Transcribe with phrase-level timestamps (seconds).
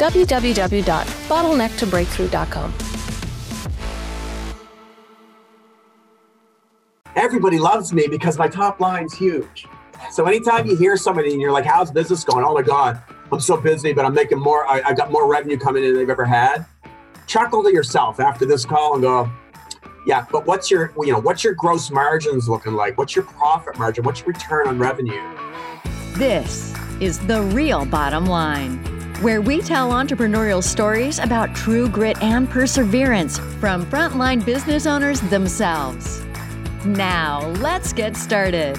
[0.00, 2.74] www.bottlenecktobreakthrough.com.
[7.16, 9.66] Everybody loves me because my top line's huge.
[10.10, 13.40] So anytime you hear somebody and you're like, "How's business going?" Oh my God, I'm
[13.40, 14.66] so busy, but I'm making more.
[14.66, 16.64] I, have got more revenue coming in than they've ever had.
[17.26, 19.30] Chuckle to yourself after this call and go,
[20.06, 22.96] "Yeah, but what's your, you know, what's your gross margins looking like?
[22.96, 24.02] What's your profit margin?
[24.04, 25.20] What's your return on revenue?"
[26.14, 28.82] This is the real bottom line,
[29.20, 36.22] where we tell entrepreneurial stories about true grit and perseverance from frontline business owners themselves.
[36.86, 38.78] Now, let's get started.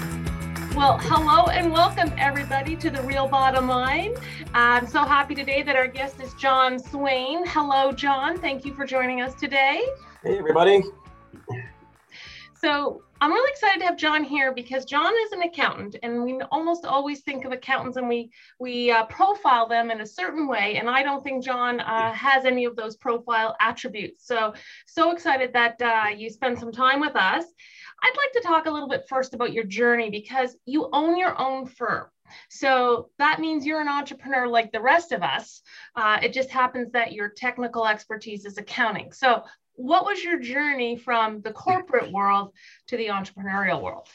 [0.75, 4.15] Well, hello and welcome everybody to the Real Bottom Line.
[4.55, 7.45] I'm so happy today that our guest is John Swain.
[7.45, 8.39] Hello, John.
[8.39, 9.85] Thank you for joining us today.
[10.23, 10.81] Hey, everybody.
[12.55, 16.41] So, I'm really excited to have John here because John is an accountant, and we
[16.49, 20.77] almost always think of accountants and we we uh, profile them in a certain way.
[20.77, 24.25] And I don't think John uh, has any of those profile attributes.
[24.25, 24.55] So
[24.87, 27.45] so excited that uh, you spend some time with us.
[28.03, 31.39] I'd like to talk a little bit first about your journey because you own your
[31.39, 32.07] own firm.
[32.49, 35.61] So that means you're an entrepreneur like the rest of us.
[35.95, 39.11] Uh, it just happens that your technical expertise is accounting.
[39.11, 39.43] So,
[39.81, 42.53] what was your journey from the corporate world
[42.87, 44.07] to the entrepreneurial world?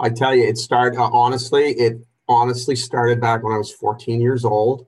[0.00, 1.72] I tell you, it started uh, honestly.
[1.72, 4.86] It honestly started back when I was 14 years old.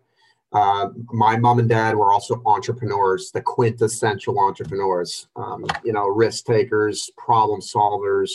[0.52, 6.44] Uh, my mom and dad were also entrepreneurs, the quintessential entrepreneurs, um, you know, risk
[6.44, 8.30] takers, problem solvers.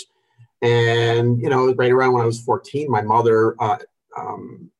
[0.61, 3.77] And, you know, right around when I was 14, my mother uh,
[4.17, 4.71] um,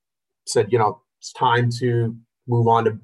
[0.45, 2.15] said, you know, it's time to
[2.47, 2.99] move on to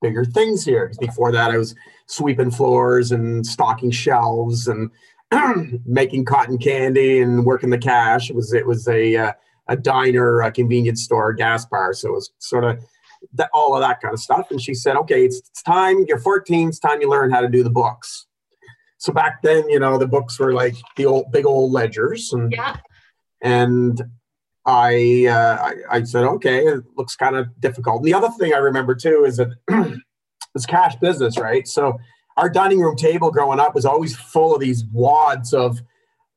[0.00, 0.92] bigger things here.
[1.00, 1.74] Before that, I was
[2.06, 4.90] sweeping floors and stocking shelves and
[5.86, 8.30] making cotton candy and working the cash.
[8.30, 9.32] It was, it was a, uh,
[9.68, 11.94] a diner, a convenience store, a gas bar.
[11.94, 12.84] So it was sort of,
[13.34, 14.50] that, all of that kind of stuff.
[14.50, 17.48] And she said, okay, it's, it's time, you're 14, it's time you learn how to
[17.48, 18.26] do the books.
[18.98, 22.32] So back then, you know, the books were like the old, big old ledgers.
[22.32, 22.76] And, yeah.
[23.42, 24.00] and
[24.66, 27.98] I, uh, I, I said, okay, it looks kind of difficult.
[27.98, 29.52] And the other thing I remember too is that
[30.54, 31.66] it's cash business, right?
[31.68, 31.98] So
[32.36, 35.80] our dining room table growing up was always full of these wads of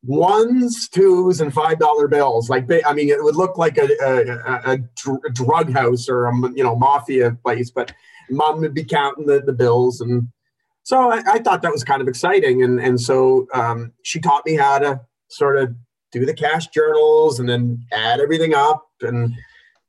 [0.03, 2.49] ones, twos, and five dollar bills.
[2.49, 4.79] Like I mean, it would look like a, a, a,
[5.25, 7.91] a drug house or a you know mafia place, but
[8.29, 10.27] mom would be counting the, the bills, and
[10.83, 12.63] so I, I thought that was kind of exciting.
[12.63, 15.75] And and so um, she taught me how to sort of
[16.11, 19.33] do the cash journals and then add everything up and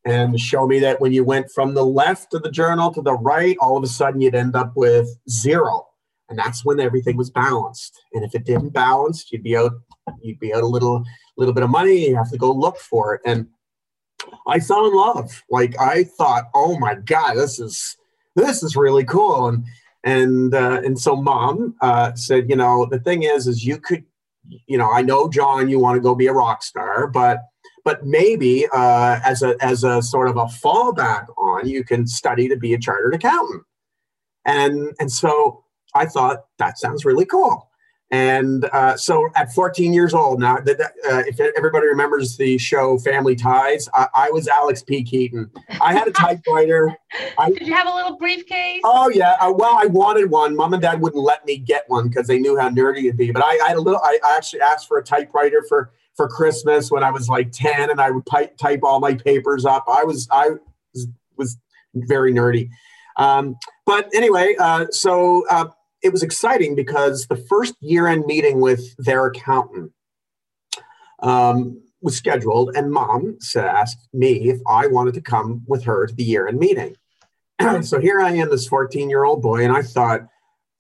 [0.05, 3.15] and show me that when you went from the left of the journal to the
[3.15, 5.87] right, all of a sudden you'd end up with zero.
[6.31, 8.01] And that's when everything was balanced.
[8.15, 9.73] And if it didn't balance, you'd be out
[10.23, 11.05] you'd be out a little
[11.37, 13.47] little bit of money you have to go look for it and
[14.47, 17.97] i fell in love like i thought oh my god this is
[18.35, 19.65] this is really cool and
[20.05, 24.05] and uh, and so mom uh, said you know the thing is is you could
[24.67, 27.41] you know i know john you want to go be a rock star but
[27.85, 32.47] but maybe uh, as a as a sort of a fallback on you can study
[32.47, 33.63] to be a chartered accountant.
[34.45, 35.65] And and so
[35.95, 37.68] i thought that sounds really cool
[38.11, 40.63] and uh, so at 14 years old now, uh,
[41.27, 45.03] if everybody remembers the show Family Ties, I, I was Alex P.
[45.03, 45.51] Keaton.
[45.83, 46.97] I had a typewriter.
[47.39, 48.81] I, Did you have a little briefcase?
[48.83, 49.37] Oh yeah.
[49.41, 50.57] Uh, well, I wanted one.
[50.57, 53.31] Mom and Dad wouldn't let me get one because they knew how nerdy it'd be.
[53.31, 54.01] But I, I had a little.
[54.03, 57.91] I, I actually asked for a typewriter for for Christmas when I was like 10,
[57.91, 59.85] and I would type, type all my papers up.
[59.87, 60.51] I was I
[60.95, 61.59] was, was
[61.95, 62.71] very nerdy.
[63.19, 65.67] Um, but anyway, uh, so uh,
[66.03, 69.93] it was exciting because the first year-end meeting with their accountant
[71.21, 76.15] um, was scheduled, and mom asked me if I wanted to come with her to
[76.15, 76.97] the year-end meeting.
[77.83, 80.29] so here I am, this 14-year-old boy, and I thought,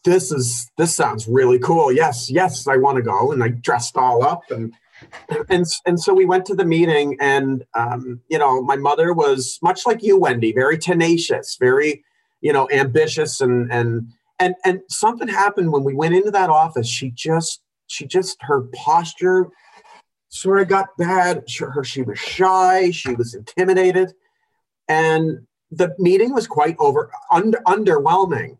[0.04, 1.92] this is this sounds really cool.
[1.92, 3.32] Yes, yes, I want to go.
[3.32, 4.72] And I dressed all up and
[5.48, 9.58] and and so we went to the meeting and um, you know my mother was
[9.62, 12.04] much like you wendy very tenacious very
[12.40, 16.88] you know ambitious and and and and something happened when we went into that office.
[16.88, 19.48] She just she just her posture
[20.28, 21.44] sort of got bad.
[21.58, 22.90] Her she was shy.
[22.90, 24.12] She was intimidated.
[24.88, 28.58] And the meeting was quite over under, underwhelming.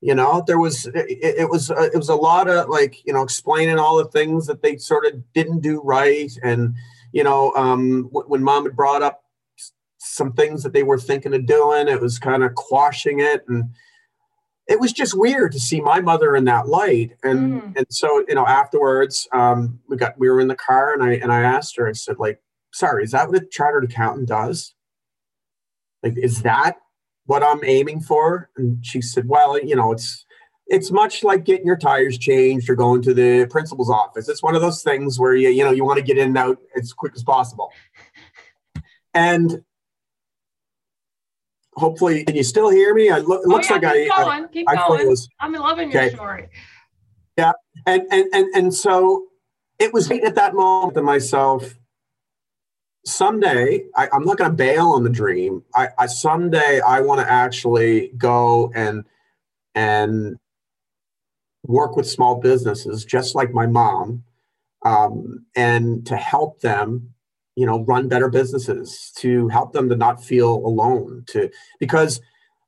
[0.00, 3.12] You know there was it, it was uh, it was a lot of like you
[3.12, 6.30] know explaining all the things that they sort of didn't do right.
[6.42, 6.74] And
[7.12, 9.22] you know um, w- when mom had brought up
[9.98, 13.44] some things that they were thinking of doing it was kind of quashing it.
[13.48, 13.70] And
[14.68, 17.76] it was just weird to see my mother in that light and mm.
[17.76, 21.14] and so you know afterwards um, we got we were in the car and i
[21.14, 22.40] and i asked her i said like
[22.72, 24.74] sorry is that what a chartered accountant does
[26.02, 26.76] like is that
[27.26, 28.50] what I'm aiming for?
[28.56, 30.24] And she said, well, you know, it's
[30.68, 34.28] it's much like getting your tires changed or going to the principal's office.
[34.28, 36.38] It's one of those things where you you know you want to get in and
[36.38, 37.70] out as quick as possible.
[39.12, 39.64] And
[41.76, 43.10] hopefully, can you still hear me?
[43.10, 45.08] I look, it looks oh, yeah, like keep I, going, I, keep I going.
[45.08, 46.48] Was, I'm loving your story.
[47.36, 47.52] Yeah,
[47.86, 49.26] and and and and so
[49.78, 51.74] it was at that moment to myself
[53.06, 55.62] someday I, am not going to bail on the dream.
[55.74, 59.04] I, I someday I want to actually go and
[59.74, 60.36] and
[61.64, 64.24] work with small businesses, just like my mom,
[64.84, 67.14] um, and to help them,
[67.56, 71.24] you know, run better businesses, to help them to not feel alone.
[71.28, 71.50] To
[71.80, 72.20] because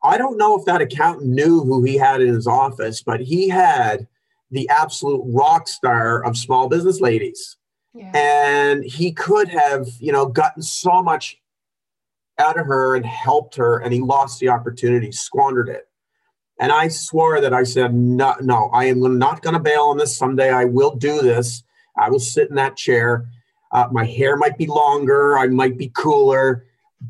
[0.03, 3.49] I don't know if that accountant knew who he had in his office, but he
[3.49, 4.07] had
[4.51, 7.57] the absolute rock star of small business ladies
[8.15, 11.41] and he could have, you know, gotten so much
[12.39, 15.89] out of her and helped her, and he lost the opportunity, squandered it.
[16.61, 19.97] And I swore that I said, no, no, I am not going to bail on
[19.97, 20.17] this.
[20.17, 21.63] Someday I will do this.
[21.97, 23.27] I will sit in that chair.
[23.73, 25.39] Uh, my hair might be longer.
[25.39, 26.65] I might be cooler,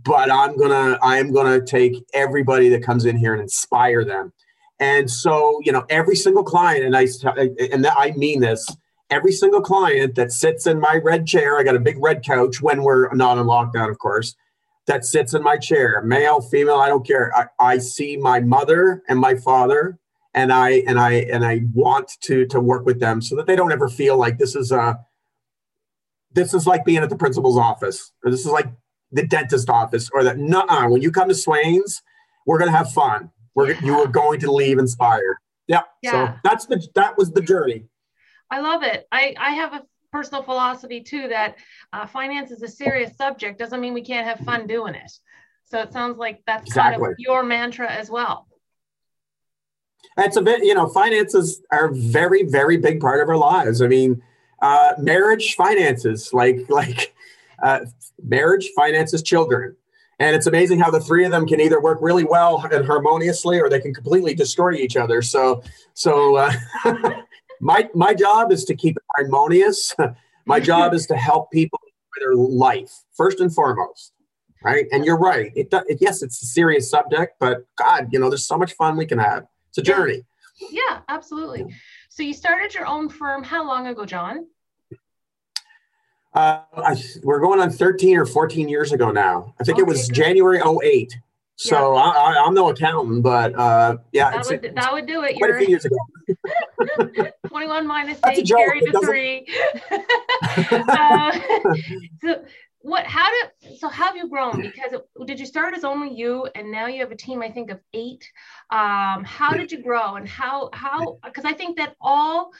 [0.04, 4.32] but I'm gonna, I am gonna take everybody that comes in here and inspire them.
[4.80, 7.08] And so, you know, every single client, and I,
[7.72, 8.68] and I mean this,
[9.10, 12.60] every single client that sits in my red chair, I got a big red couch
[12.60, 14.36] when we're not in lockdown, of course,
[14.86, 17.32] that sits in my chair, male, female, I don't care.
[17.36, 19.98] I, I see my mother and my father
[20.34, 23.56] and I and I and I want to to work with them so that they
[23.56, 24.98] don't ever feel like this is a
[26.38, 28.68] this is like being at the principal's office or this is like
[29.10, 32.02] the dentist office or that no when you come to Swain's,
[32.46, 33.30] we're gonna have fun.
[33.54, 35.36] We're you are going to leave inspired.
[35.66, 35.82] Yeah.
[36.02, 36.10] yeah.
[36.10, 37.86] So that's the that was the journey.
[38.50, 39.06] I love it.
[39.12, 39.82] I, I have a
[40.12, 41.56] personal philosophy too that
[41.92, 45.10] uh, finance is a serious subject doesn't mean we can't have fun doing it.
[45.64, 47.02] So it sounds like that's exactly.
[47.02, 48.46] kind of your mantra as well.
[50.16, 53.82] That's a bit, you know, finances are a very, very big part of our lives.
[53.82, 54.22] I mean,
[54.60, 57.14] uh, marriage finances, like like
[57.62, 57.80] uh,
[58.22, 59.76] marriage finances children.
[60.20, 63.60] And it's amazing how the three of them can either work really well and harmoniously,
[63.60, 65.22] or they can completely destroy each other.
[65.22, 65.62] So,
[65.94, 66.52] so uh,
[67.60, 69.94] my my job is to keep it harmonious.
[70.46, 74.12] my job is to help people with their life first and foremost.
[74.64, 75.52] Right, and you're right.
[75.54, 78.96] It, it yes, it's a serious subject, but God, you know, there's so much fun
[78.96, 79.46] we can have.
[79.68, 80.24] It's a journey.
[80.72, 81.66] Yeah, absolutely.
[82.18, 84.48] So you started your own firm how long ago, John?
[86.34, 89.54] Uh, I, we're going on 13 or 14 years ago now.
[89.60, 90.14] I think okay, it was good.
[90.16, 91.16] January 08.
[91.54, 92.00] So yeah.
[92.00, 95.36] I, am no accountant, but uh, yeah, that would, that would do it.
[95.36, 97.30] Quite You're, a few years ago.
[97.46, 99.46] 21 minus That's 8 carry to 3.
[100.88, 101.40] uh,
[102.24, 102.44] so
[102.80, 104.60] what, how did, so how have you grown?
[104.60, 107.50] Because it, did you start as only you and now you have a team, I
[107.50, 108.30] think of eight.
[108.70, 112.52] Um, how did you grow and how, how, because I think that all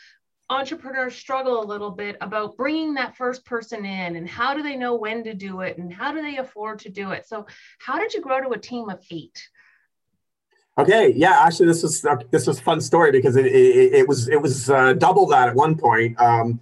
[0.50, 4.76] entrepreneurs struggle a little bit about bringing that first person in and how do they
[4.76, 7.46] know when to do it and how do they afford to do it so
[7.78, 9.46] how did you grow to a team of eight
[10.78, 14.28] okay yeah actually this was uh, this was fun story because it, it, it was
[14.28, 16.58] it was uh, double that at one point um,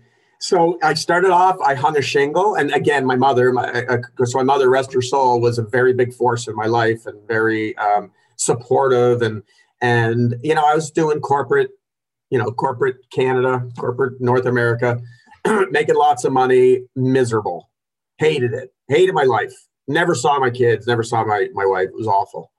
[0.48, 2.54] so I started off, I hung a shingle.
[2.54, 5.92] And again, my mother, my, uh, so my mother, rest her soul, was a very
[5.92, 9.22] big force in my life and very um, supportive.
[9.22, 9.42] And,
[9.80, 11.70] and, you know, I was doing corporate
[12.30, 15.00] you know, corporate Canada, corporate North America,
[15.70, 17.70] making lots of money, miserable.
[18.18, 18.72] Hated it.
[18.88, 19.54] Hated my life.
[19.88, 21.88] Never saw my kids, never saw my, my wife.
[21.88, 22.50] It was awful.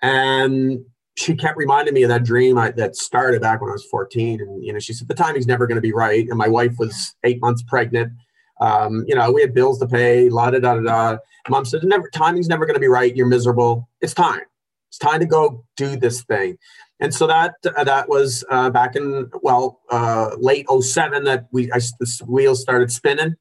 [0.00, 0.84] And
[1.18, 4.40] she kept reminding me of that dream I, that started back when I was 14.
[4.40, 6.26] And, you know, she said, the timing's never going to be right.
[6.28, 8.12] And my wife was eight months pregnant.
[8.60, 11.18] Um, you know, we had bills to pay, la da da da da.
[11.48, 13.14] Mom said, never, timing's never going to be right.
[13.16, 13.88] You're miserable.
[14.00, 14.42] It's time.
[14.88, 16.56] It's time to go do this thing
[17.00, 21.70] and so that uh, that was uh, back in well uh, late 07 that we
[21.72, 23.36] I, this wheel started spinning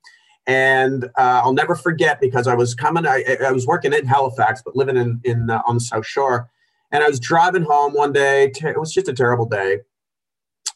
[0.46, 4.62] and uh, I'll never forget because I was coming I, I was working in Halifax
[4.63, 6.50] but living in in uh, on the South Shore
[6.91, 9.79] and I was driving home one day it was just a terrible day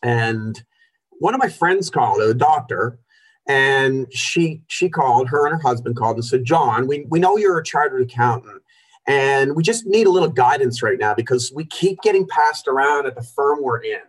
[0.04, 0.62] and
[1.20, 3.00] one of my friends called a doctor
[3.48, 7.38] and she she called her and her husband called and said John we, we know
[7.38, 8.62] you're a chartered accountant
[9.08, 13.08] And we just need a little guidance right now because we keep getting passed around
[13.08, 14.00] at the firm we're in.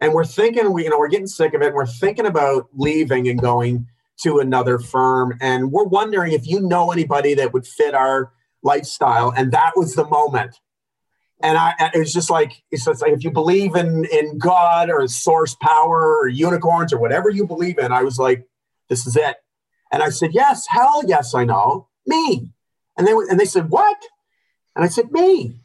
[0.00, 1.72] And we're thinking, we, you know, we're getting sick of it.
[1.72, 3.86] We're thinking about leaving and going
[4.22, 5.32] to another firm.
[5.40, 8.30] And we're wondering if you know anybody that would fit our
[8.62, 9.32] lifestyle.
[9.34, 10.60] And that was the moment.
[11.40, 15.06] And I, it was just like, it's like if you believe in, in God or
[15.06, 18.46] source power or unicorns or whatever you believe in, I was like,
[18.88, 19.36] this is it.
[19.92, 22.48] And I said, yes, hell yes, I know me.
[22.96, 23.98] And they, and they said, what?
[24.74, 25.56] And I said, me.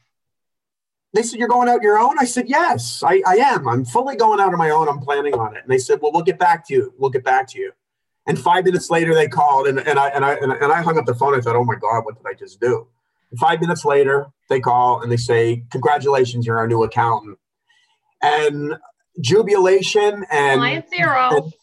[1.13, 2.17] They said, you're going out your own?
[2.19, 3.67] I said, yes, I, I am.
[3.67, 4.87] I'm fully going out on my own.
[4.87, 5.63] I'm planning on it.
[5.63, 6.93] And they said, well, we'll get back to you.
[6.97, 7.73] We'll get back to you.
[8.27, 11.05] And five minutes later, they called and, and, I, and, I, and, I hung up
[11.05, 11.35] the phone.
[11.35, 12.87] I thought, oh my God, what did I just do?
[13.31, 17.39] And five minutes later, they call and they say, congratulations, you're our new accountant.
[18.21, 18.75] And
[19.19, 21.29] jubilation and client zero.
[21.35, 21.53] And,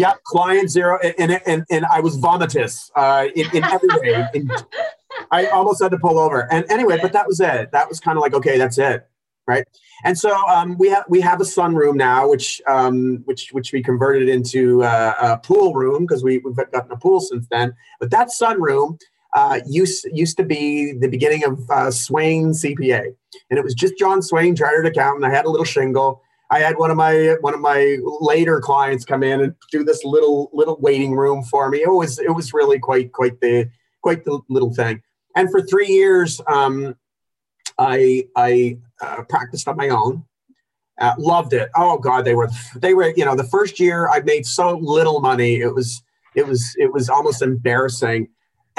[0.00, 0.98] yeah, client zero.
[1.18, 4.28] And, and, and, I was vomitous uh, in, in every way.
[4.34, 4.50] In,
[5.30, 6.50] I almost had to pull over.
[6.52, 7.72] And anyway, but that was it.
[7.72, 9.06] That was kind of like, okay, that's it.
[9.46, 9.64] Right.
[10.04, 13.82] And so um, we have we have a sunroom now, which um, which which we
[13.82, 17.74] converted into uh, a pool room because we, we've gotten a pool since then.
[17.98, 19.00] But that sunroom
[19.34, 23.14] uh, used used to be the beginning of uh, Swain CPA,
[23.50, 25.24] and it was just John Swain, chartered accountant.
[25.24, 26.22] I had a little shingle.
[26.50, 30.04] I had one of my one of my later clients come in and do this
[30.04, 31.82] little little waiting room for me.
[31.82, 33.70] It was it was really quite quite the
[34.02, 35.00] quite the little thing.
[35.36, 36.96] And for three years, um,
[37.78, 40.24] I I uh, practiced on my own.
[41.00, 41.70] Uh, loved it.
[41.76, 45.20] Oh God, they were they were you know the first year I made so little
[45.20, 45.60] money.
[45.60, 46.02] It was
[46.34, 48.28] it was it was almost embarrassing,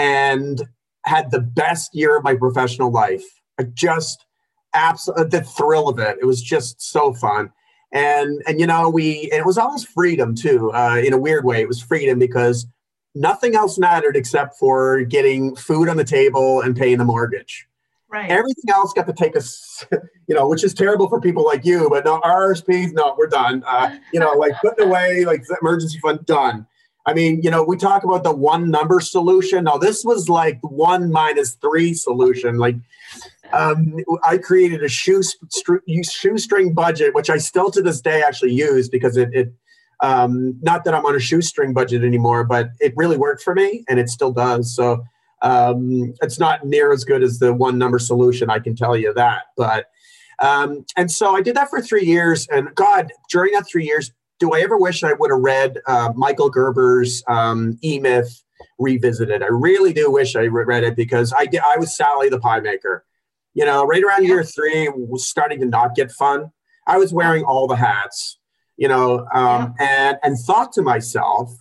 [0.01, 0.63] and
[1.05, 3.23] had the best year of my professional life.
[3.59, 4.25] I just
[4.73, 6.17] absolutely the thrill of it.
[6.19, 7.51] It was just so fun.
[7.93, 11.61] And and you know we it was almost freedom too uh, in a weird way.
[11.61, 12.65] It was freedom because
[13.13, 17.67] nothing else mattered except for getting food on the table and paying the mortgage.
[18.09, 18.29] Right.
[18.29, 19.85] Everything else got to take us,
[20.27, 23.63] you know, which is terrible for people like you, but no, RSPs, no, we're done.
[23.65, 26.67] Uh, you know, like putting away like emergency fund, done.
[27.05, 29.63] I mean, you know, we talk about the one number solution.
[29.63, 32.57] Now, this was like one minus three solution.
[32.57, 32.75] Like,
[33.53, 35.23] um, I created a shoe
[36.03, 39.53] shoestring budget, which I still to this day actually use because it, it
[40.01, 43.83] um, not that I'm on a shoestring budget anymore, but it really worked for me
[43.87, 44.75] and it still does.
[44.75, 45.03] So
[45.41, 49.13] um, it's not near as good as the one number solution, I can tell you
[49.13, 49.43] that.
[49.57, 49.87] But
[50.39, 54.11] um, and so I did that for three years, and God, during that three years,
[54.41, 58.43] do I ever wish I would have read uh, Michael Gerber's um, E Myth
[58.79, 59.43] Revisited?
[59.43, 62.59] I really do wish I read it because I did, I was Sally the pie
[62.59, 63.05] maker.
[63.53, 66.51] You know, right around year three, was starting to not get fun.
[66.87, 68.39] I was wearing all the hats,
[68.77, 71.53] you know, um, and and thought to myself,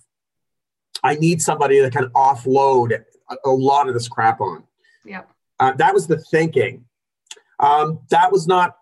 [1.03, 3.03] I need somebody that can offload
[3.45, 4.63] a lot of this crap on.
[5.05, 5.23] Yeah.
[5.59, 6.85] Uh, that was the thinking.
[7.59, 8.75] Um, that was not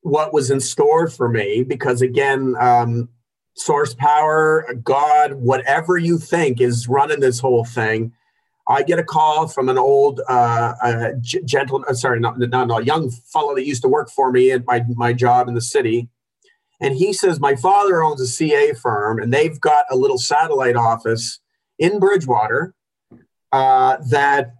[0.00, 3.10] what was in store for me because, again, um,
[3.54, 8.12] source power, God, whatever you think is running this whole thing.
[8.68, 12.82] I get a call from an old uh, uh, gentleman, uh, sorry, not, not, not
[12.82, 15.60] a young fellow that used to work for me at my, my job in the
[15.60, 16.08] city.
[16.80, 20.76] And he says, My father owns a CA firm and they've got a little satellite
[20.76, 21.40] office
[21.78, 22.74] in Bridgewater
[23.52, 24.54] uh, that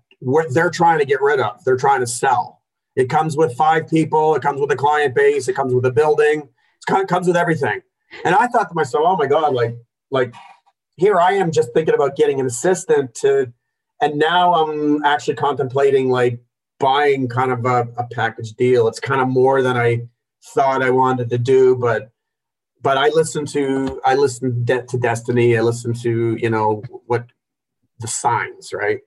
[0.50, 1.64] they're trying to get rid of.
[1.64, 2.62] They're trying to sell.
[2.96, 4.34] It comes with five people.
[4.34, 5.48] It comes with a client base.
[5.48, 6.48] It comes with a building.
[6.88, 7.80] It comes with everything.
[8.24, 9.76] And I thought to myself, oh my god, like
[10.10, 10.34] like
[10.96, 13.52] here I am just thinking about getting an assistant to,
[14.00, 16.40] and now I'm actually contemplating like
[16.78, 18.88] buying kind of a, a package deal.
[18.88, 20.06] It's kind of more than I
[20.54, 22.10] thought I wanted to do, but
[22.82, 25.56] but I listened to I listen to Destiny.
[25.56, 27.26] I listened to you know what
[28.00, 29.00] the signs, right?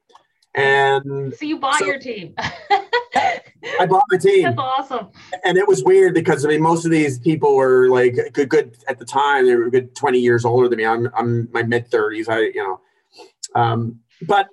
[0.55, 2.35] And so you bought so your team.
[3.79, 4.43] I bought my team.
[4.43, 5.09] That's awesome.
[5.43, 8.77] And it was weird because I mean, most of these people were like good, good
[8.87, 9.45] at the time.
[9.45, 10.85] They were good twenty years older than me.
[10.85, 12.29] I'm, I'm my mid thirties.
[12.29, 12.81] I, you know,
[13.55, 14.47] um, but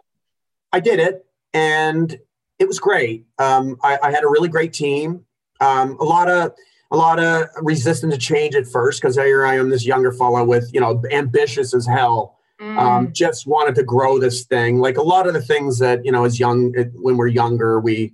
[0.72, 2.18] I did it, and
[2.58, 3.26] it was great.
[3.38, 5.24] Um, I, I, had a really great team.
[5.60, 6.52] Um, a lot of
[6.90, 10.44] a lot of resistance to change at first because here I am, this younger fellow
[10.44, 12.78] with you know ambitious as hell um, mm.
[12.78, 14.78] Um, just wanted to grow this thing.
[14.78, 18.12] Like a lot of the things that you know, as young when we're younger, we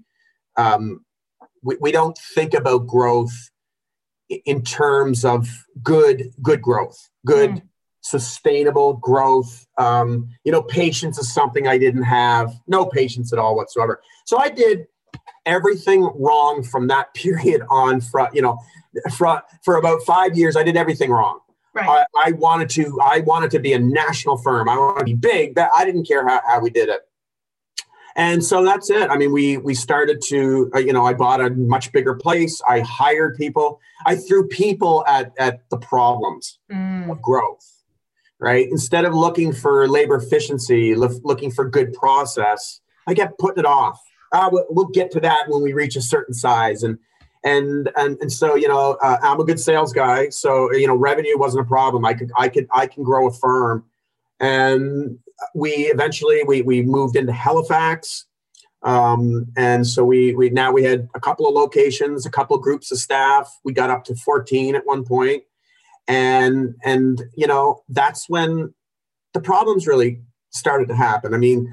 [0.60, 1.04] um,
[1.62, 3.50] we, we don't think about growth
[4.44, 5.48] in terms of
[5.82, 7.62] good good growth, good mm.
[8.00, 9.66] sustainable growth.
[9.78, 12.52] Um, you know, patience is something I didn't have.
[12.66, 14.00] No patience at all whatsoever.
[14.24, 14.86] So I did
[15.46, 18.00] everything wrong from that period on.
[18.00, 18.58] For you know,
[19.16, 21.40] for for about five years, I did everything wrong.
[21.72, 22.04] Right.
[22.16, 24.68] I, I, wanted to I wanted to be a national firm.
[24.68, 25.54] I wanted to be big.
[25.54, 27.02] But I didn't care how, how we did it.
[28.16, 29.10] And so that's it.
[29.10, 32.60] I mean we we started to uh, you know i bought a much bigger place.
[32.68, 33.80] I hired people.
[34.06, 37.10] I threw people at at the problems mm.
[37.10, 37.66] of growth
[38.42, 38.68] right?
[38.70, 44.00] Instead of looking for labor efficiency looking for good process i kept putting it off.
[44.32, 46.82] Uh, we'll, we'll get to that when we reach a certain size.
[46.82, 46.98] And
[47.42, 50.28] and and and so you know uh, i'm a good sales guy.
[50.28, 52.04] So you know revenue wasn't a problem.
[52.04, 53.84] I could i could i can grow a firm.
[54.38, 55.18] And
[55.54, 58.26] we eventually we we moved into halifax
[58.82, 62.62] um, and so we we now we had a couple of locations a couple of
[62.62, 65.42] groups of staff we got up to 14 at one point
[66.08, 68.72] and and you know that's when
[69.34, 70.20] the problems really
[70.50, 71.72] started to happen i mean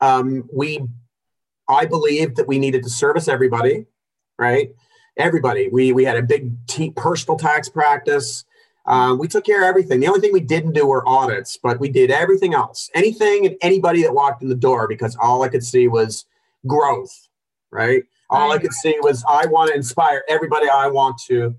[0.00, 0.80] um, we
[1.68, 3.86] i believed that we needed to service everybody
[4.38, 4.70] right
[5.20, 5.68] everybody.
[5.68, 8.44] We we had a big t- personal tax practice.
[8.86, 10.00] Um, we took care of everything.
[10.00, 12.90] The only thing we didn't do were audits, but we did everything else.
[12.94, 16.24] Anything and anybody that walked in the door, because all I could see was
[16.66, 17.28] growth,
[17.70, 18.02] right?
[18.30, 21.56] All I could see was I want to inspire everybody I want to.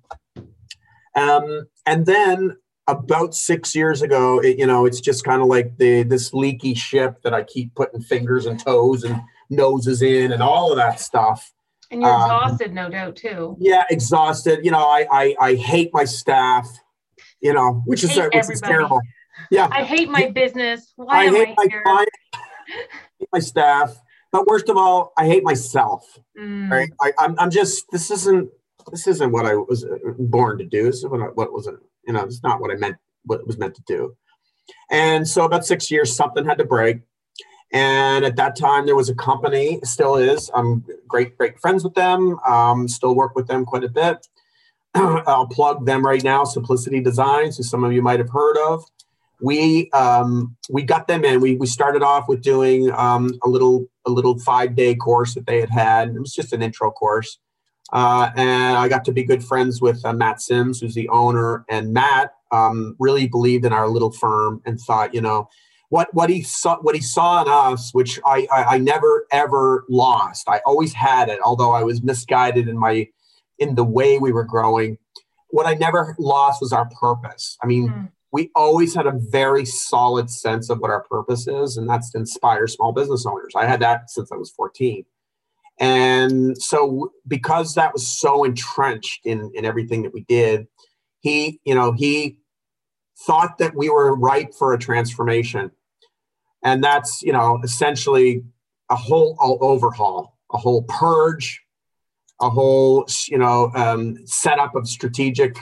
[1.16, 5.78] Um, and then about six years ago, it, you know, it's just kind of like
[5.78, 10.42] the this leaky ship that I keep putting fingers and toes and noses in and
[10.42, 11.52] all of that stuff.
[11.92, 13.58] And you're um, exhausted, no doubt, too.
[13.60, 14.64] Yeah, exhausted.
[14.64, 16.70] You know, I I, I hate my staff.
[17.42, 19.02] You know, which is which is terrible.
[19.50, 20.94] Yeah, I hate my business.
[20.96, 21.84] Why I am hate I my here?
[21.84, 22.10] Client,
[23.34, 24.00] my staff,
[24.32, 26.06] but worst of all, I hate myself.
[26.40, 26.70] Mm.
[26.70, 26.90] Right?
[27.02, 28.50] I, I'm I'm just this isn't
[28.92, 30.86] this isn't what I was uh, born to do.
[30.86, 31.76] This is what I, what was it?
[32.06, 32.98] You know, it's not what I meant.
[33.26, 34.16] What it was meant to do.
[34.90, 37.02] And so about six years, something had to break.
[37.74, 40.52] And at that time, there was a company, still is.
[40.54, 42.38] I'm great, great friends with them.
[42.46, 44.28] Um, still work with them quite a bit.
[44.96, 46.44] I'll plug them right now.
[46.44, 48.84] Simplicity Designs, who some of you might have heard of.
[49.42, 51.42] We um, we got them in.
[51.42, 55.48] We we started off with doing um, a little a little five day course that
[55.48, 56.10] they had had.
[56.10, 57.40] It was just an intro course,
[57.92, 61.66] uh, and I got to be good friends with uh, Matt Sims, who's the owner.
[61.70, 65.50] And Matt um, really believed in our little firm and thought, you know,
[65.90, 69.86] what what he saw what he saw in us, which I, I, I never ever
[69.90, 70.48] lost.
[70.50, 73.08] I always had it, although I was misguided in my
[73.62, 74.98] in the way we were growing.
[75.50, 77.58] What I never lost was our purpose.
[77.64, 78.12] I mean, mm.
[78.34, 82.18] we always had a very solid sense of what our purpose is, and that's to
[82.18, 83.54] inspire small business owners.
[83.56, 85.06] I had that since I was 14.
[85.80, 90.68] And so because that was so entrenched in, in everything that we did,
[91.22, 92.38] he, you know, he
[93.26, 95.72] thought that we were ripe for a transformation
[96.64, 98.44] and that's you know essentially
[98.90, 101.62] a whole overhaul, a whole purge,
[102.42, 105.58] a whole you know um, setup of strategic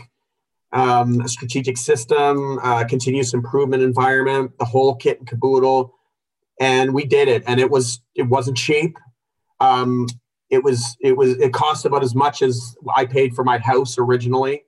[0.72, 5.94] um, strategic system, uh, continuous improvement environment, the whole kit and caboodle,
[6.60, 8.98] and we did it, and it was it wasn't cheap.
[9.60, 10.08] Um,
[10.50, 13.98] it was it was it cost about as much as I paid for my house
[13.98, 14.64] originally.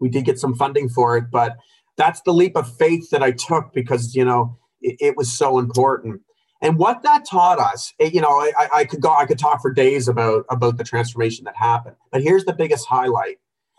[0.00, 1.56] We did get some funding for it, but
[1.96, 5.58] that's the leap of faith that I took because you know it, it was so
[5.58, 6.20] important.
[6.62, 9.60] And what that taught us, it, you know, I, I could go, I could talk
[9.60, 11.96] for days about about the transformation that happened.
[12.10, 13.38] But here's the biggest highlight: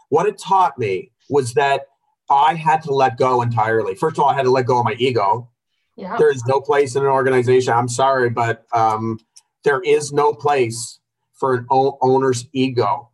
[0.10, 1.88] what it taught me was that
[2.30, 3.96] I had to let go entirely.
[3.96, 5.50] First of all, I had to let go of my ego.
[5.96, 6.18] Yeah.
[6.18, 7.74] There is no place in an organization.
[7.74, 9.20] I'm sorry, but um,
[9.64, 11.00] there is no place
[11.34, 13.12] for an owner's ego.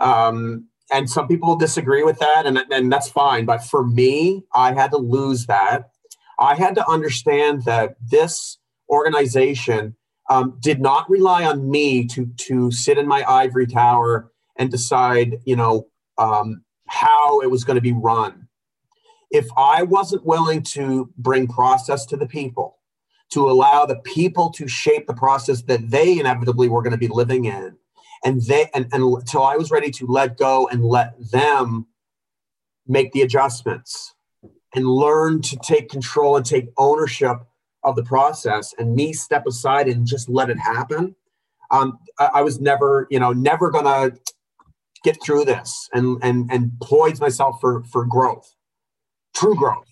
[0.00, 3.44] Um, and some people disagree with that, and, and that's fine.
[3.44, 5.90] But for me, I had to lose that
[6.38, 9.96] I had to understand that this organization
[10.30, 15.38] um, did not rely on me to to sit in my ivory tower and decide,
[15.44, 18.48] you know, um, how it was going to be run.
[19.30, 22.78] If I wasn't willing to bring process to the people,
[23.32, 27.08] to allow the people to shape the process that they inevitably were going to be
[27.08, 27.76] living in,
[28.24, 31.86] and they and, and until I was ready to let go and let them
[32.86, 34.14] make the adjustments
[34.74, 37.38] and learn to take control and take ownership
[37.84, 41.14] of the process and me step aside and just let it happen
[41.70, 44.12] um, I, I, was never you know never gonna
[45.02, 48.54] get through this and and and poise myself for for growth
[49.34, 49.88] true growth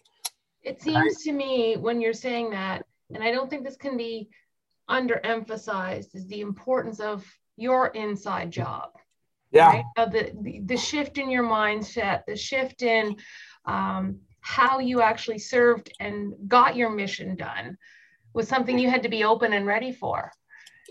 [0.62, 1.16] it seems right?
[1.24, 4.28] to me when you're saying that and i don't think this can be
[4.88, 7.24] underemphasized is the importance of
[7.56, 8.90] your inside job
[9.50, 9.84] yeah right?
[9.96, 13.16] of the, the the shift in your mindset the shift in
[13.64, 17.78] um, how you actually served and got your mission done
[18.34, 20.30] was something you had to be open and ready for.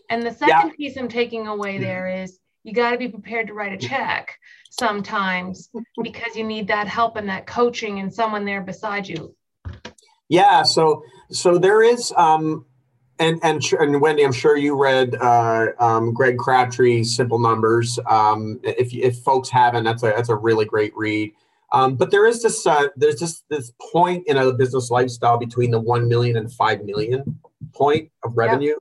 [0.09, 0.75] And the second yeah.
[0.77, 4.37] piece I'm taking away there is you got to be prepared to write a check
[4.71, 5.69] sometimes
[6.03, 9.35] because you need that help and that coaching and someone there beside you.
[10.29, 12.65] Yeah, so so there is um
[13.19, 17.99] and and and Wendy, I'm sure you read uh, um, Greg Crabtree's Simple Numbers.
[18.09, 21.33] Um, if if folks haven't, that's a that's a really great read.
[21.73, 25.71] Um, but there is this uh, there's just this point in a business lifestyle between
[25.71, 27.39] the one million and five million
[27.73, 28.75] point of revenue,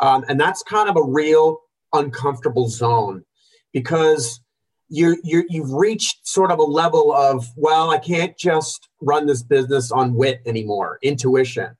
[0.00, 1.60] um, and that's kind of a real
[1.92, 3.24] uncomfortable zone
[3.72, 4.40] because
[4.88, 9.42] you you you've reached sort of a level of well, I can't just run this
[9.42, 11.76] business on wit anymore, intuition.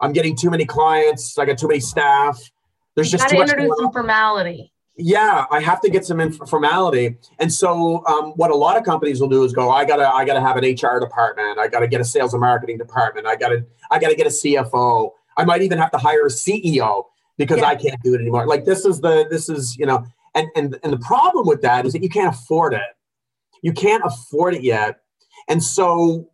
[0.00, 1.38] I'm getting too many clients.
[1.38, 2.40] I got too many staff.
[2.94, 3.50] There's just too much.
[3.50, 4.72] introduce some formality.
[5.00, 7.16] Yeah, I have to get some informality.
[7.38, 10.24] And so, um, what a lot of companies will do is go, I gotta, I
[10.24, 11.56] gotta have an HR department.
[11.56, 13.26] I gotta get a sales and marketing department.
[13.26, 15.12] I gotta, I gotta get a CFO.
[15.36, 17.04] I might even have to hire a CEO
[17.36, 17.66] because yeah.
[17.66, 18.48] I can't do it anymore.
[18.48, 21.86] Like this is the, this is you know, and and and the problem with that
[21.86, 22.96] is that you can't afford it.
[23.62, 25.00] You can't afford it yet.
[25.46, 26.28] And so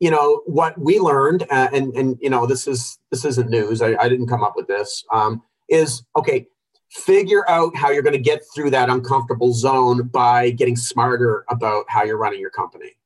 [0.00, 3.82] you know what we learned uh, and and you know this is this isn't news
[3.82, 6.46] i, I didn't come up with this um, is okay
[6.90, 11.84] figure out how you're going to get through that uncomfortable zone by getting smarter about
[11.88, 12.96] how you're running your company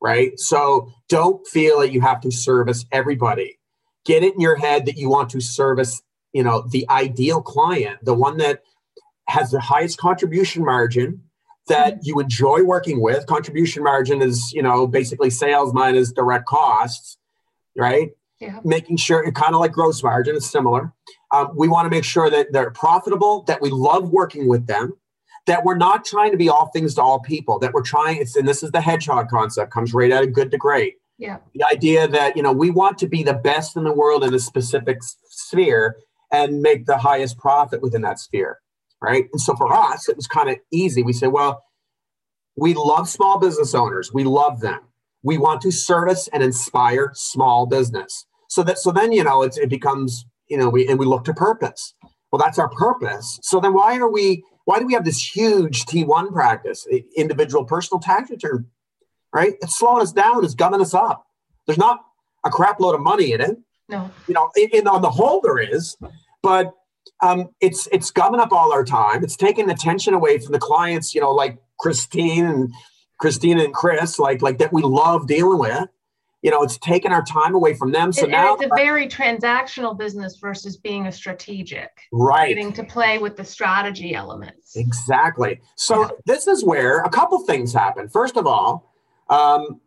[0.00, 3.58] right so don't feel that you have to service everybody
[4.04, 7.98] get it in your head that you want to service you know the ideal client
[8.04, 8.62] the one that
[9.28, 11.22] has the highest contribution margin
[11.68, 12.00] that mm-hmm.
[12.02, 13.26] you enjoy working with.
[13.26, 17.16] Contribution margin is, you know, basically sales minus direct costs,
[17.76, 18.10] right?
[18.40, 18.60] Yeah.
[18.64, 20.92] Making sure, it's kind of like gross margin, is similar.
[21.30, 24.94] Um, we want to make sure that they're profitable, that we love working with them,
[25.46, 28.36] that we're not trying to be all things to all people, that we're trying, it's,
[28.36, 30.94] and this is the hedgehog concept, comes right out of good to great.
[31.18, 31.38] Yeah.
[31.54, 34.34] The idea that, you know, we want to be the best in the world in
[34.34, 35.96] a specific sphere
[36.32, 38.58] and make the highest profit within that sphere
[39.04, 39.26] right?
[39.32, 41.02] And so for us, it was kind of easy.
[41.02, 41.62] We said, well,
[42.56, 44.12] we love small business owners.
[44.12, 44.80] We love them.
[45.22, 48.26] We want to service and inspire small business.
[48.48, 51.24] So that so then you know it's, it becomes you know we and we look
[51.24, 51.94] to purpose.
[52.30, 53.38] Well, that's our purpose.
[53.42, 58.00] So then why are we why do we have this huge T1 practice, individual personal
[58.00, 58.66] tax return,
[59.32, 59.54] right?
[59.60, 60.44] It's slowing us down.
[60.44, 61.26] It's gumming us up.
[61.66, 62.00] There's not
[62.44, 63.58] a crap load of money in it.
[63.88, 64.10] No.
[64.26, 65.96] You know, in, in on the whole there is,
[66.42, 66.72] but
[67.22, 69.22] um, it's it's gumming up all our time.
[69.22, 72.72] It's taking attention away from the clients, you know, like Christine and
[73.20, 75.88] Christina and Chris, like like that we love dealing with.
[76.44, 78.12] You know, it's taking our time away from them.
[78.12, 81.90] So and, now it's a very transactional business versus being a strategic.
[82.12, 82.50] Right.
[82.50, 84.76] Getting to play with the strategy elements.
[84.76, 85.60] Exactly.
[85.74, 86.08] So yeah.
[86.26, 88.08] this is where a couple things happen.
[88.08, 88.92] First of all,
[89.28, 89.80] um,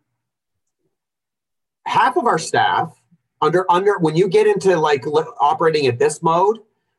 [1.86, 2.92] half of our staff
[3.40, 5.06] under under when you get into like
[5.40, 6.58] operating at this mode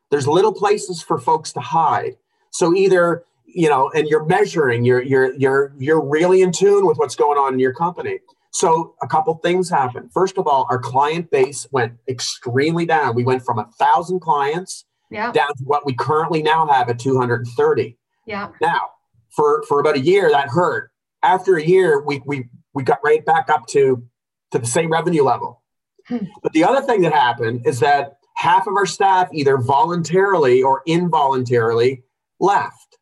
[0.10, 2.18] there's little places for folks to hide.
[2.52, 6.98] So either you know, and you're measuring, you're you're you're you're really in tune with
[6.98, 8.20] what's going on in your company.
[8.52, 10.12] So a couple things happened.
[10.12, 13.16] First of all, our client base went extremely down.
[13.16, 15.32] We went from a thousand clients yeah.
[15.32, 17.98] down to what we currently now have at 230.
[18.26, 18.50] Yeah.
[18.62, 18.90] Now,
[19.30, 20.92] for for about a year, that hurt.
[21.22, 24.04] After a year, we we we got right back up to
[24.52, 25.62] to the same revenue level.
[26.08, 26.26] Hmm.
[26.42, 30.82] But the other thing that happened is that half of our staff either voluntarily or
[30.88, 32.04] involuntarily
[32.40, 32.98] left.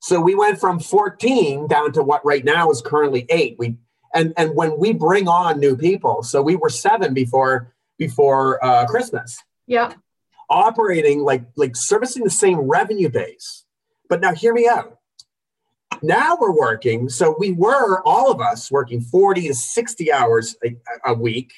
[0.00, 3.56] So we went from 14 down to what right now is currently eight.
[3.58, 3.76] We
[4.14, 8.86] and and when we bring on new people, so we were seven before before uh,
[8.86, 9.42] Christmas.
[9.66, 9.92] Yeah.
[10.50, 13.64] Operating like like servicing the same revenue base.
[14.08, 14.98] But now hear me out.
[16.02, 17.08] Now we're working.
[17.08, 21.52] So we were all of us working 40 to 60 hours a, a week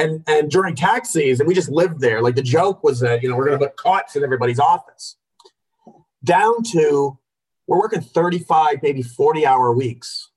[0.00, 2.22] and and during tax season, we just lived there.
[2.22, 5.16] Like the joke was that you know we're going to put cots in everybody's office.
[6.24, 7.18] Down to
[7.66, 10.29] we're working 35, maybe 40 hour weeks.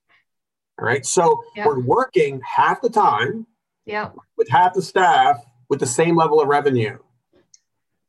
[0.80, 1.06] All right.
[1.06, 1.68] So yep.
[1.68, 3.46] we're working half the time
[3.86, 4.10] yeah.
[4.38, 6.98] with half the staff with the same level of revenue.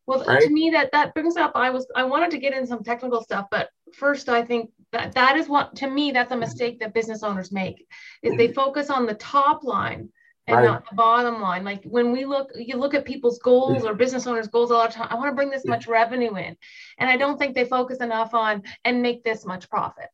[0.07, 0.43] Well, right?
[0.43, 1.53] to me, that that brings up.
[1.55, 5.13] I was I wanted to get in some technical stuff, but first, I think that
[5.13, 7.87] that is what to me that's a mistake that business owners make
[8.23, 8.55] is they mm-hmm.
[8.55, 10.11] focus on the top line
[10.47, 10.65] and right.
[10.65, 11.65] not the bottom line.
[11.65, 14.93] Like when we look, you look at people's goals or business owners' goals all the
[14.93, 15.09] time.
[15.11, 16.57] I want to bring this much revenue in,
[16.99, 20.11] and I don't think they focus enough on and make this much profit.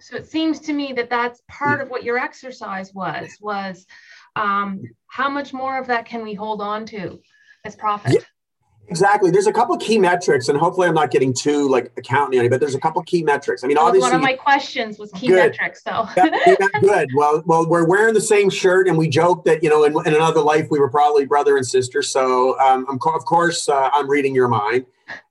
[0.00, 3.86] So it seems to me that that's part of what your exercise was was
[4.36, 7.20] um, how much more of that can we hold on to
[7.64, 8.14] as profit?
[8.14, 8.20] Yeah.
[8.88, 9.30] Exactly.
[9.30, 12.50] There's a couple key metrics, and hopefully, I'm not getting too like accounting, on you,
[12.50, 13.62] but there's a couple key metrics.
[13.62, 15.36] I mean, obviously, one of my questions was key good.
[15.36, 17.08] metrics, so yeah, good.
[17.14, 20.14] Well, well, we're wearing the same shirt, and we joke that you know, in, in
[20.14, 22.02] another life, we were probably brother and sister.
[22.02, 24.84] So, um, I'm of course, uh, I'm reading your mind.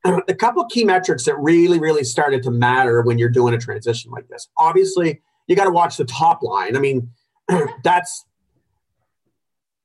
[0.05, 4.11] A couple key metrics that really, really started to matter when you're doing a transition
[4.11, 4.49] like this.
[4.57, 6.75] Obviously, you got to watch the top line.
[6.75, 7.09] I mean,
[7.83, 8.25] that's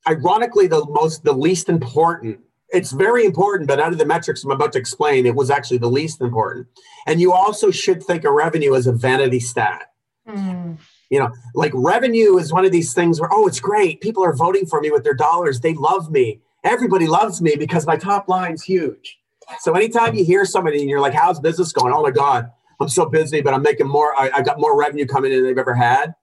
[0.09, 4.51] ironically the most, the least important it's very important, but out of the metrics I'm
[4.51, 6.67] about to explain, it was actually the least important.
[7.07, 9.93] And you also should think of revenue as a vanity stat.
[10.29, 10.79] Mm.
[11.11, 14.01] You know, like revenue is one of these things where, oh, it's great.
[14.01, 15.61] People are voting for me with their dollars.
[15.61, 16.41] They love me.
[16.65, 19.19] Everybody loves me because my top line's huge.
[19.61, 21.93] So anytime you hear somebody and you're like, how's business going?
[21.95, 24.15] Oh my God, I'm so busy, but I'm making more.
[24.19, 26.15] I, I got more revenue coming in than they've ever had.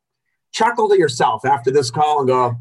[0.52, 2.56] Chuckle to yourself after this call and go,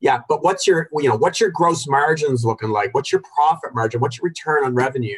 [0.00, 2.92] yeah, but what's your, you know, what's your gross margins looking like?
[2.92, 4.00] What's your profit margin?
[4.00, 5.16] What's your return on revenue?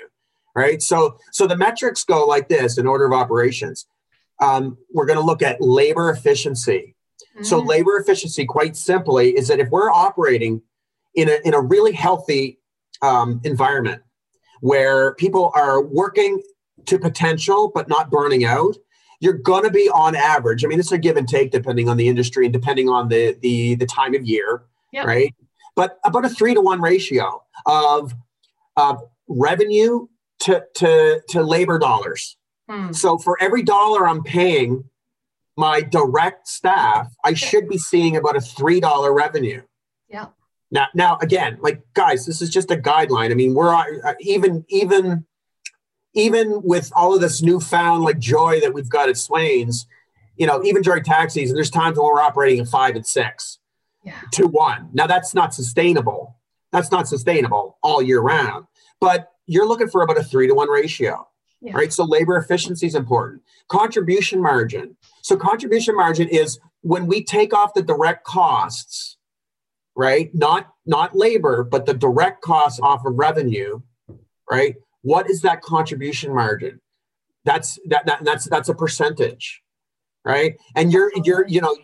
[0.54, 0.80] Right.
[0.80, 3.86] So, so the metrics go like this in order of operations.
[4.40, 6.94] Um, we're going to look at labor efficiency.
[7.34, 7.44] Mm-hmm.
[7.44, 7.66] So, mm.
[7.66, 10.62] labor efficiency, quite simply, is that if we're operating
[11.14, 12.58] in a, in a really healthy
[13.02, 14.02] um, environment
[14.66, 16.42] where people are working
[16.86, 18.76] to potential but not burning out,
[19.20, 20.64] you're going to be on average.
[20.64, 23.36] I mean, it's a give and take depending on the industry and depending on the
[23.40, 25.06] the the time of year, yep.
[25.06, 25.32] right?
[25.76, 28.12] But about a three to one ratio of
[28.76, 30.08] of revenue
[30.40, 32.36] to to to labor dollars.
[32.68, 32.92] Hmm.
[32.92, 34.82] So for every dollar I'm paying
[35.56, 39.62] my direct staff, I should be seeing about a three dollar revenue.
[40.08, 40.26] Yeah.
[40.70, 43.30] Now, now again, like guys, this is just a guideline.
[43.30, 45.24] I mean, we're uh, even even
[46.14, 49.86] even with all of this newfound like joy that we've got at Swain's,
[50.36, 53.58] you know, even during tax season, there's times when we're operating at five and six
[54.02, 54.14] yeah.
[54.32, 54.88] to one.
[54.92, 56.36] Now that's not sustainable.
[56.72, 58.66] That's not sustainable all year round.
[59.00, 61.28] But you're looking for about a three to one ratio.
[61.60, 61.72] Yeah.
[61.74, 61.92] Right.
[61.92, 63.42] So labor efficiency is important.
[63.68, 64.96] Contribution margin.
[65.22, 69.15] So contribution margin is when we take off the direct costs,
[69.96, 70.30] right?
[70.34, 73.80] Not not labor, but the direct costs off of revenue,
[74.50, 74.76] right?
[75.02, 76.80] What is that contribution margin?
[77.44, 79.62] That's that, that that's that's a percentage,
[80.24, 80.56] right?
[80.74, 81.76] And you're you're you know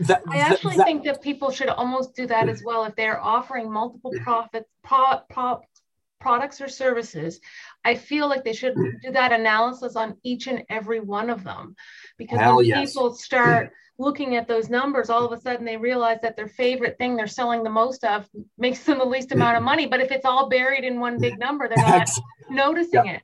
[0.00, 3.20] that, I actually that, think that people should almost do that as well if they're
[3.20, 5.60] offering multiple profits pro, pro,
[6.20, 7.40] products or services.
[7.84, 11.76] I feel like they should do that analysis on each and every one of them
[12.18, 12.92] because when yes.
[12.92, 16.96] people start looking at those numbers, all of a sudden they realize that their favorite
[16.98, 19.86] thing they're selling the most of makes them the least amount of money.
[19.86, 22.08] But if it's all buried in one big number, they're not
[22.50, 23.12] noticing yeah.
[23.12, 23.22] it.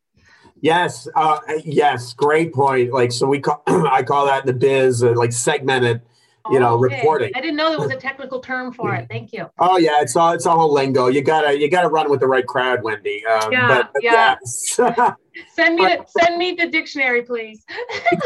[0.61, 2.93] Yes, uh, yes, great point.
[2.93, 6.03] Like, so we call I call that in the biz uh, like segmented,
[6.51, 6.97] you know, okay.
[6.97, 7.33] reporting.
[7.35, 9.07] I didn't know there was a technical term for it.
[9.11, 9.51] Thank you.
[9.59, 11.09] Oh yeah, it's all it's all a lingo.
[11.09, 13.25] You gotta you gotta run with the right crowd, Wendy.
[13.27, 14.37] Um, yeah, but, but yeah.
[14.41, 14.75] Yes.
[15.55, 17.65] send me the, send me the dictionary, please.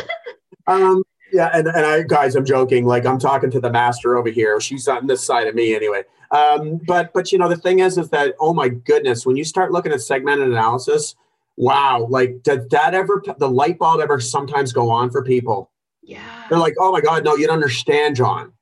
[0.67, 2.85] um, yeah, and, and I guys, I'm joking.
[2.87, 4.61] Like I'm talking to the master over here.
[4.61, 6.03] She's on this side of me anyway.
[6.31, 9.45] Um, but but you know the thing is is that oh my goodness, when you
[9.45, 11.16] start looking at segmented analysis,
[11.57, 15.71] wow, like did that ever the light bulb ever sometimes go on for people?
[16.03, 16.47] Yeah.
[16.49, 18.53] They're like, oh my God, no, you don't understand, John.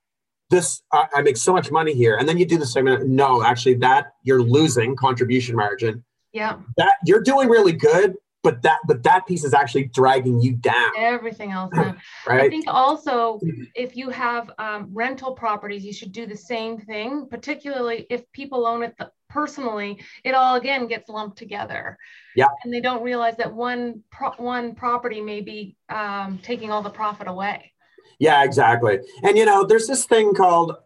[0.51, 2.17] This I, I make so much money here.
[2.17, 3.07] And then you do the segment.
[3.07, 6.05] No, actually, that you're losing contribution margin.
[6.33, 6.59] Yeah.
[6.77, 10.91] That you're doing really good, but that but that piece is actually dragging you down.
[10.97, 11.99] Everything else down.
[12.27, 12.43] right?
[12.43, 13.41] i think also
[13.75, 18.67] if you have um, rental properties you should do the same thing particularly if people
[18.67, 18.95] own it
[19.29, 21.99] personally it all again gets lumped together.
[22.35, 22.47] Yeah.
[22.65, 26.91] And they don't realize that one pro- one property may be um, taking all the
[26.91, 27.73] profit away.
[28.19, 29.01] Yeah exactly.
[29.23, 30.77] And you know there's this thing called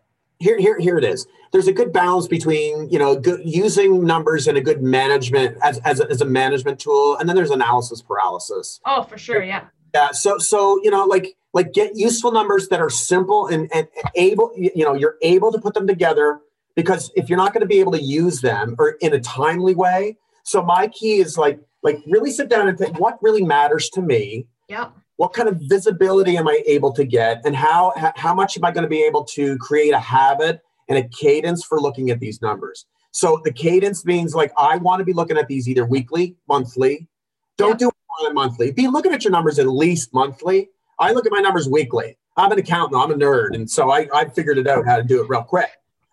[0.43, 1.27] here here here it is.
[1.53, 5.79] There's a good balance between you know good, using numbers and a good management as,
[5.79, 8.81] as, a, as a management tool and then there's analysis paralysis.
[8.85, 9.65] Oh for sure yeah.
[9.95, 13.87] Yeah so so you know like like get useful numbers that are simple and, and
[14.15, 16.41] able you know you're able to put them together
[16.75, 19.75] because if you're not going to be able to use them or in a timely
[19.75, 23.89] way so my key is like like really sit down and think what really matters
[23.91, 24.89] to me yeah
[25.23, 28.71] what kind of visibility am i able to get and how how much am i
[28.71, 32.41] going to be able to create a habit and a cadence for looking at these
[32.43, 32.87] numbers.
[33.11, 37.09] So the cadence means like I want to be looking at these either weekly, monthly.
[37.57, 37.89] Don't yeah.
[37.89, 37.91] do
[38.29, 38.73] it monthly.
[38.73, 40.71] Be looking at your numbers at least monthly.
[40.99, 42.17] I look at my numbers weekly.
[42.37, 43.03] I'm an accountant.
[43.03, 45.43] I'm a nerd, and so I I figured it out how to do it real
[45.43, 45.71] quick.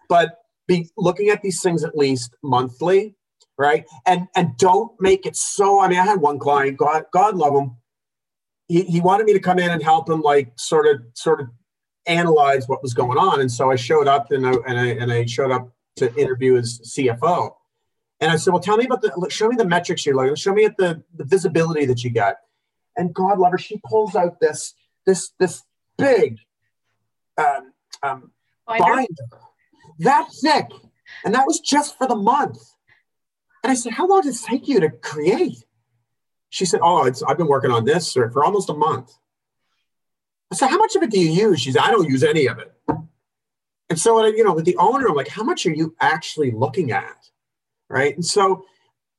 [0.09, 3.15] But be looking at these things at least monthly,
[3.57, 3.85] right?
[4.05, 5.81] And and don't make it so.
[5.81, 6.77] I mean, I had one client.
[6.77, 7.77] God God love him.
[8.69, 11.49] He, he wanted me to come in and help him, like sort of sort of
[12.05, 13.41] analyze what was going on.
[13.41, 16.55] And so I showed up and I, and I, and I showed up to interview
[16.55, 17.51] his CFO.
[18.21, 20.53] And I said, well, tell me about the, show me the metrics you're looking, show
[20.53, 22.35] me at the, the visibility that you got.
[22.97, 24.73] And God love her, she pulls out this,
[25.05, 25.63] this, this
[25.97, 26.39] big
[27.37, 27.71] um,
[28.03, 28.31] um,
[28.67, 29.07] binder.
[29.99, 30.67] that thick.
[31.23, 32.57] And that was just for the month.
[33.63, 35.63] And I said, how long did it take you to create?
[36.49, 39.13] She said, oh, it's, I've been working on this for, almost a month.
[40.51, 41.61] I said, how much of it do you use?
[41.61, 42.73] She said, I don't use any of it.
[43.89, 46.91] And so, you know, with the owner, I'm like, how much are you actually looking
[46.91, 47.29] at?
[47.89, 48.15] right?
[48.15, 48.65] And so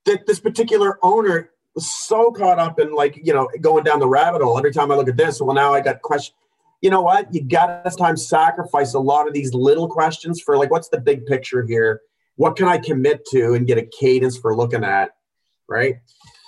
[0.06, 4.08] that this particular owner was so caught up in like, you know, going down the
[4.08, 4.56] rabbit hole.
[4.56, 6.34] Every time I look at this, well, now I got question.
[6.80, 7.32] You know what?
[7.34, 11.00] You got to sometimes sacrifice a lot of these little questions for like, what's the
[11.00, 12.00] big picture here?
[12.36, 15.10] What can I commit to and get a cadence for looking at,
[15.68, 15.96] right?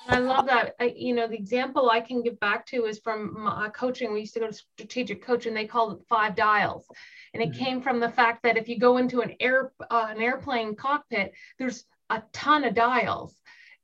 [0.09, 0.75] I love that.
[0.81, 4.12] I, you know, the example I can give back to is from coaching.
[4.12, 6.87] We used to go to strategic coach, and they called it five dials,
[7.35, 7.65] and it mm-hmm.
[7.65, 11.33] came from the fact that if you go into an air uh, an airplane cockpit,
[11.59, 13.35] there's a ton of dials,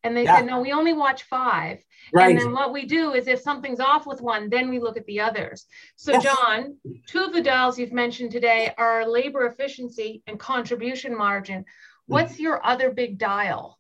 [0.03, 0.37] and they yeah.
[0.37, 1.79] said no, we only watch five.
[2.13, 2.31] Right.
[2.31, 5.07] And then what we do is if something's off with one, then we look at
[5.07, 5.67] the others.
[5.97, 6.23] So, yes.
[6.23, 6.77] John,
[7.07, 11.65] two of the dials you've mentioned today are labor efficiency and contribution margin.
[12.07, 12.41] What's mm.
[12.41, 13.79] your other big dial?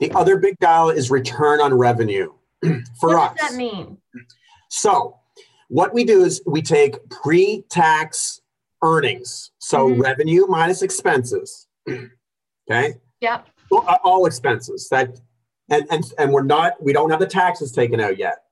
[0.00, 2.32] The other big dial is return on revenue
[3.00, 3.30] for what us.
[3.30, 3.98] What does that mean?
[4.68, 5.18] So,
[5.68, 8.40] what we do is we take pre tax
[8.82, 10.00] earnings, so mm-hmm.
[10.00, 11.66] revenue minus expenses.
[11.88, 12.94] okay.
[13.20, 13.48] Yep.
[14.04, 15.18] All expenses that,
[15.68, 18.44] and, and, and we're not, we don't have the taxes taken out yet.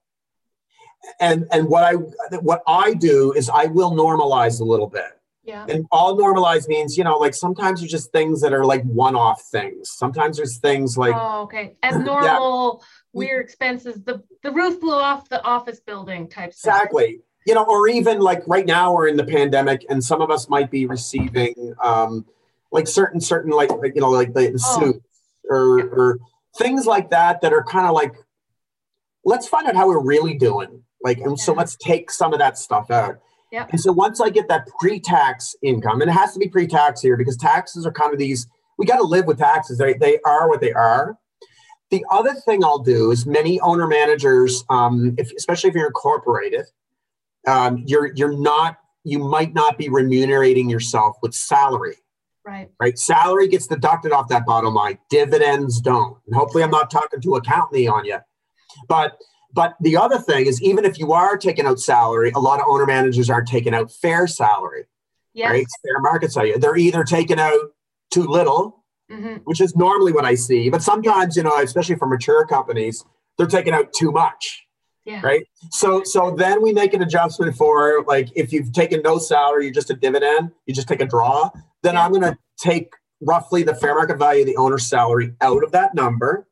[1.21, 1.93] And, and what I,
[2.39, 5.21] what I do is I will normalize a little bit.
[5.45, 5.67] Yeah.
[5.69, 9.15] And all normalized means, you know, like sometimes there's just things that are like one
[9.15, 9.91] off things.
[9.91, 11.77] Sometimes there's things like Oh, okay.
[11.83, 12.87] Abnormal, yeah.
[13.13, 14.03] weird expenses.
[14.03, 16.75] The the roof blew off the office building type stuff.
[16.75, 17.21] Exactly.
[17.47, 20.49] You know, or even like right now we're in the pandemic and some of us
[20.49, 22.25] might be receiving um
[22.73, 24.81] like certain certain like, like you know, like the, the oh.
[24.81, 25.07] suits
[25.51, 25.85] or yeah.
[25.85, 26.19] or
[26.57, 28.15] things like that that are kind of like
[29.27, 30.85] let's find out how we're really doing.
[31.03, 31.45] Like and yeah.
[31.45, 33.21] so let's take some of that stuff out.
[33.55, 33.69] Yep.
[33.71, 37.17] And so once I get that pre-tax income, and it has to be pre-tax here
[37.17, 39.79] because taxes are kind of these, we got to live with taxes.
[39.79, 41.17] They, they are what they are.
[41.93, 46.65] The other thing I'll do is many owner managers, um, if, especially if you're incorporated,
[47.47, 51.95] um, you're you're not you might not be remunerating yourself with salary.
[52.45, 52.71] Right.
[52.81, 52.99] Right.
[52.99, 54.99] Salary gets deducted off that bottom line.
[55.11, 56.19] Dividends don't.
[56.27, 58.19] And hopefully I'm not talking to accountant on you.
[58.89, 59.17] But
[59.55, 62.67] but the other thing is, even if you are taking out salary, a lot of
[62.69, 64.85] owner managers aren't taking out fair salary,
[65.33, 65.51] yes.
[65.51, 65.67] right?
[65.83, 66.59] Fair market salary.
[66.59, 67.59] They're either taking out
[68.11, 69.37] too little, mm-hmm.
[69.45, 73.05] which is normally what I see, but sometimes, you know, especially for mature companies,
[73.39, 74.67] they're taking out too much.
[75.05, 75.21] Yeah.
[75.23, 75.47] Right.
[75.71, 79.75] So so then we make an adjustment for like if you've taken no salary, you're
[79.75, 81.51] just a dividend, you just take a draw,
[81.83, 82.05] then yeah.
[82.05, 85.95] I'm gonna take roughly the fair market value of the owner's salary out of that
[85.95, 86.49] number.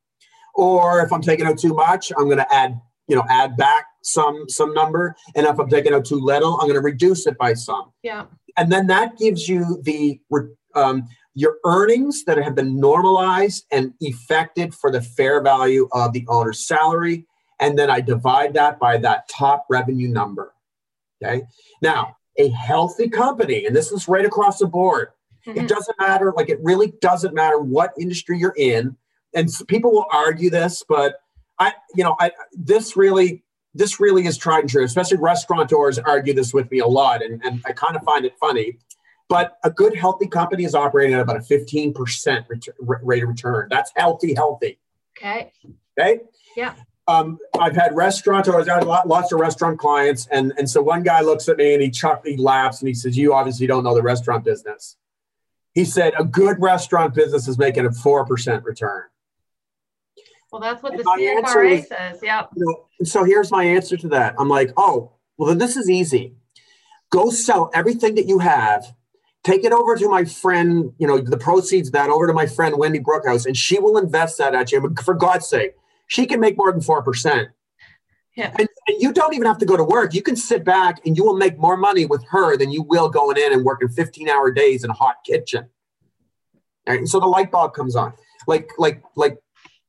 [0.55, 2.79] Or if I'm taking out too much, I'm gonna add
[3.12, 5.14] you know add back some some number.
[5.37, 7.92] And if i'm taking out too little i'm going to reduce it by some.
[8.03, 8.25] Yeah.
[8.57, 10.18] And then that gives you the
[10.75, 16.25] um, your earnings that have been normalized and effected for the fair value of the
[16.29, 17.27] owner's salary.
[17.61, 20.55] And then i divide that by that top revenue number.
[21.22, 21.42] Okay?
[21.83, 25.09] Now a healthy company and this is right across the board.
[25.46, 25.59] Mm-hmm.
[25.59, 28.96] it doesn't matter like it really doesn't matter what industry you're in.
[29.35, 31.16] And people will argue this but
[31.59, 34.85] I, you know, I this really this really is tried and true.
[34.85, 38.35] Especially restaurateurs argue this with me a lot, and, and I kind of find it
[38.38, 38.79] funny.
[39.29, 42.45] But a good, healthy company is operating at about a 15%
[42.81, 43.69] rate of return.
[43.71, 44.79] That's healthy, healthy.
[45.17, 45.51] Okay.
[45.99, 46.21] Okay.
[46.57, 46.75] Yeah.
[47.09, 51.21] Um, I've had restaurateurs, I've had lots of restaurant clients, and, and so one guy
[51.21, 53.95] looks at me and he chuck, he laughs and he says, "You obviously don't know
[53.95, 54.97] the restaurant business."
[55.75, 59.05] He said, "A good restaurant business is making a four percent return."
[60.53, 62.21] Well, that's what and the CFRA is, says.
[62.23, 62.51] Yep.
[62.55, 64.35] You know, so here's my answer to that.
[64.38, 66.35] I'm like, oh, well, then this is easy.
[67.11, 68.85] Go sell everything that you have.
[69.45, 72.77] Take it over to my friend, you know, the proceeds that over to my friend
[72.79, 74.81] Wendy Brookhouse, and she will invest that at you.
[74.81, 75.75] But for God's sake,
[76.07, 77.49] she can make more than four percent.
[78.37, 78.55] Yeah.
[78.59, 80.15] And, and, you don't even have to go to work.
[80.15, 83.11] You can sit back and you will make more money with her than you will
[83.11, 85.67] going in and working 15 hour days in a hot kitchen.
[86.87, 86.99] Right?
[86.99, 88.15] And so the light bulb comes on.
[88.47, 89.37] Like, like, like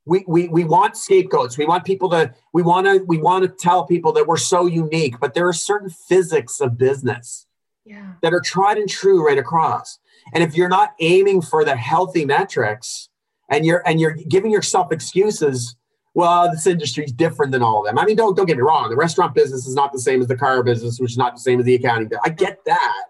[0.06, 1.58] we, we we want scapegoats.
[1.58, 4.66] We want people to we want to we want to tell people that we're so
[4.66, 7.48] unique but there are certain physics of business
[7.86, 8.14] yeah.
[8.22, 10.00] that are tried and true right across.
[10.34, 13.10] And if you're not aiming for the healthy metrics
[13.50, 15.76] and you're and you're giving yourself excuses
[16.14, 17.98] well this industry is different than all of them.
[17.98, 18.90] I mean don't don't get me wrong.
[18.90, 21.42] The restaurant business is not the same as the car business which is not the
[21.42, 23.04] same as the accounting i get that.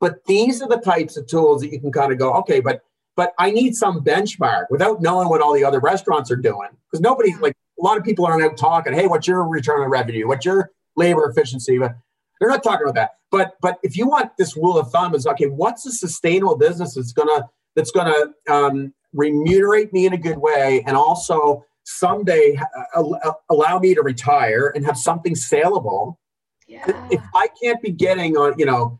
[0.00, 2.82] But these are the types of tools that you can kind of go okay but
[3.20, 6.70] but I need some benchmark without knowing what all the other restaurants are doing.
[6.86, 9.90] Because nobody, like a lot of people aren't out talking, hey, what's your return on
[9.90, 10.26] revenue?
[10.26, 11.76] What's your labor efficiency?
[11.76, 11.96] But
[12.40, 13.10] they're not talking about that.
[13.30, 16.94] But but if you want this rule of thumb is okay, what's a sustainable business
[16.94, 17.46] that's gonna
[17.76, 22.58] that's gonna um, remunerate me in a good way and also someday
[22.96, 26.18] uh, allow me to retire and have something saleable.
[26.66, 26.86] Yeah.
[27.10, 28.99] If I can't be getting on, you know,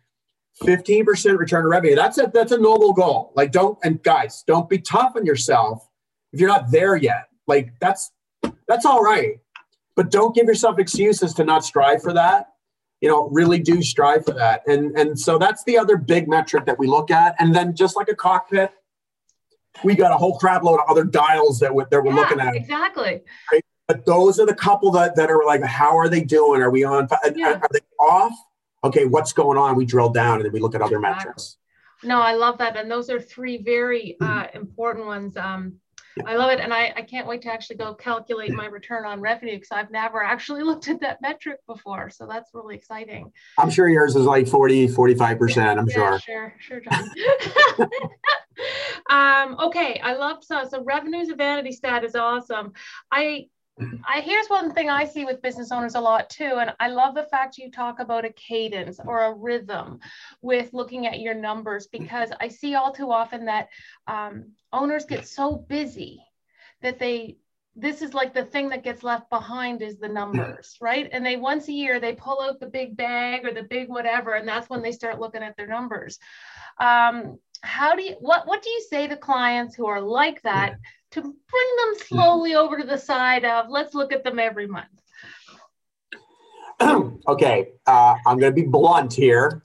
[0.62, 1.94] 15% return on revenue.
[1.94, 3.32] That's a that's a noble goal.
[3.34, 5.88] Like don't and guys, don't be tough on yourself
[6.32, 8.12] if you're not there yet, like that's
[8.68, 9.38] that's all right.
[9.96, 12.48] But don't give yourself excuses to not strive for that.
[13.00, 14.62] You know, really do strive for that.
[14.66, 17.34] And and so that's the other big metric that we look at.
[17.38, 18.70] And then just like a cockpit,
[19.82, 22.40] we got a whole crap load of other dials that we're, that we're Yeah, looking
[22.40, 22.54] at.
[22.54, 23.22] Exactly.
[23.52, 23.64] Right?
[23.88, 26.62] But those are the couple that, that are like, how are they doing?
[26.62, 27.08] Are we on?
[27.34, 27.58] Yeah.
[27.60, 28.32] are they off?
[28.82, 29.76] Okay, what's going on?
[29.76, 31.18] We drill down and then we look at other Exactly.
[31.18, 31.56] metrics.
[32.02, 32.76] No, I love that.
[32.76, 35.36] And those are three very uh, important ones.
[35.36, 35.74] Um,
[36.26, 36.60] I love it.
[36.60, 39.90] And I, I can't wait to actually go calculate my return on revenue because I've
[39.90, 42.08] never actually looked at that metric before.
[42.10, 43.30] So that's really exciting.
[43.58, 45.78] I'm sure yours is like 40, 45%.
[45.78, 46.18] I'm Yeah, sure.
[46.20, 47.10] Sure, sure, John.
[49.10, 52.72] um, okay, I love so so revenues a vanity stat is awesome.
[53.12, 53.46] I
[54.06, 57.14] I here's one thing I see with business owners a lot too, and I love
[57.14, 60.00] the fact you talk about a cadence or a rhythm
[60.42, 63.68] with looking at your numbers because I see all too often that
[64.06, 66.24] um, owners get so busy
[66.82, 67.36] that they
[67.76, 71.08] this is like the thing that gets left behind is the numbers, right?
[71.12, 74.34] And they once a year they pull out the big bag or the big whatever,
[74.34, 76.18] and that's when they start looking at their numbers.
[76.78, 80.76] Um, how do you what what do you say to clients who are like that
[81.12, 84.88] to bring them slowly over to the side of let's look at them every month?
[87.28, 89.62] okay, uh, I'm going to be blunt here.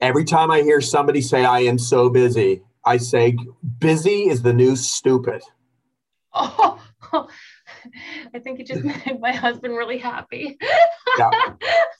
[0.00, 3.36] Every time I hear somebody say, I am so busy, I say,
[3.78, 5.42] busy is the new stupid.
[7.14, 7.28] Oh,
[8.34, 10.58] I think it just made my husband really happy.
[11.18, 11.30] Yeah.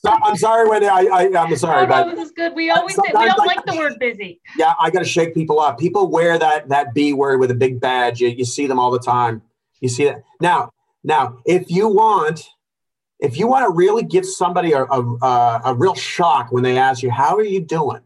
[0.05, 0.87] So, I'm sorry, Wendy.
[0.89, 2.55] I, I, I'm sorry, oh, no, but this is good.
[2.55, 4.41] We always say we don't I- like the word busy.
[4.57, 5.79] yeah, I got to shake people up.
[5.79, 8.21] People wear that that B word with a big badge.
[8.21, 9.43] You, you see them all the time.
[9.81, 10.71] You see that now.
[11.05, 12.47] Now, if you want,
[13.19, 16.79] if you want to really give somebody a, a, a, a real shock when they
[16.79, 18.01] ask you, "How are you doing?"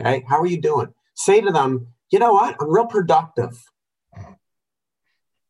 [0.00, 0.92] Okay, how are you doing?
[1.14, 2.56] Say to them, "You know what?
[2.60, 3.62] I'm real productive."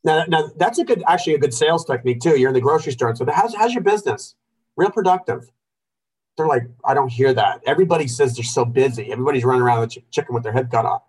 [0.05, 2.39] Now, now that's a good, actually a good sales technique too.
[2.39, 4.35] You're in the grocery store, so how's how's your business?
[4.77, 5.51] Real productive.
[6.37, 7.61] They're like, I don't hear that.
[7.67, 9.13] Everybody says they're so busy.
[9.13, 11.03] Everybody's running around with chicken with their head cut off.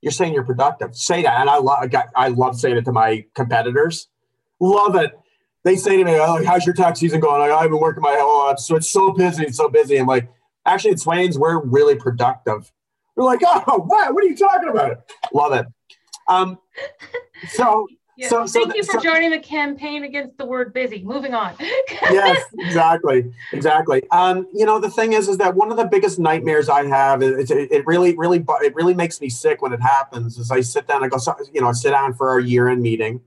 [0.00, 0.96] You're saying you're productive.
[0.96, 1.90] Say that, and I love.
[2.16, 4.08] I love saying it to my competitors.
[4.58, 5.18] Love it.
[5.64, 8.16] They say to me, "Oh, how's your tax season going?" Like, I've been working my
[8.18, 8.48] whole.
[8.48, 9.44] life, So it's so busy.
[9.44, 9.96] It's so busy.
[9.98, 10.28] I'm like,
[10.66, 12.72] actually, at Swain's, we're really productive.
[13.14, 14.12] They're like, "Oh, what?
[14.12, 15.66] What are you talking about?" Love it.
[16.28, 16.58] Um,
[17.50, 17.86] so
[18.22, 18.28] Yeah.
[18.28, 21.02] So- so Thank th- you for so- joining the campaign against the word busy.
[21.02, 21.54] Moving on.
[21.60, 24.08] yes, exactly, exactly.
[24.10, 27.20] Um, you know, the thing is, is that one of the biggest nightmares I have
[27.22, 30.38] is it, it really, really, it really makes me sick when it happens.
[30.38, 32.80] Is I sit down, I go, so, you know, I sit down for our year-end
[32.80, 33.20] meeting,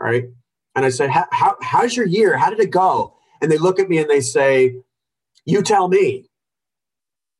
[0.00, 0.24] right?
[0.74, 2.36] And I say, how, how, how's your year?
[2.36, 3.14] How did it go?
[3.40, 4.74] And they look at me and they say,
[5.44, 6.26] you tell me.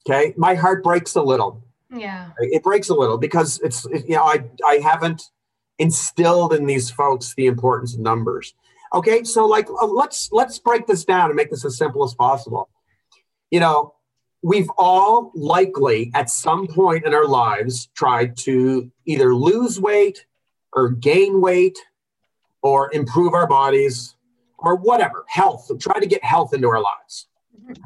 [0.09, 1.63] Okay, my heart breaks a little
[1.95, 2.31] yeah.
[2.39, 5.25] it breaks a little because it's it- you know i i haven't
[5.81, 8.55] instilled in these folks the importance of numbers.
[8.95, 12.15] Okay so like uh, let's let's break this down and make this as simple as
[12.15, 12.69] possible.
[13.51, 13.95] You know
[14.43, 20.25] we've all likely at some point in our lives tried to either lose weight
[20.73, 21.79] or gain weight
[22.63, 24.15] or improve our bodies
[24.59, 27.27] or whatever health try to get health into our lives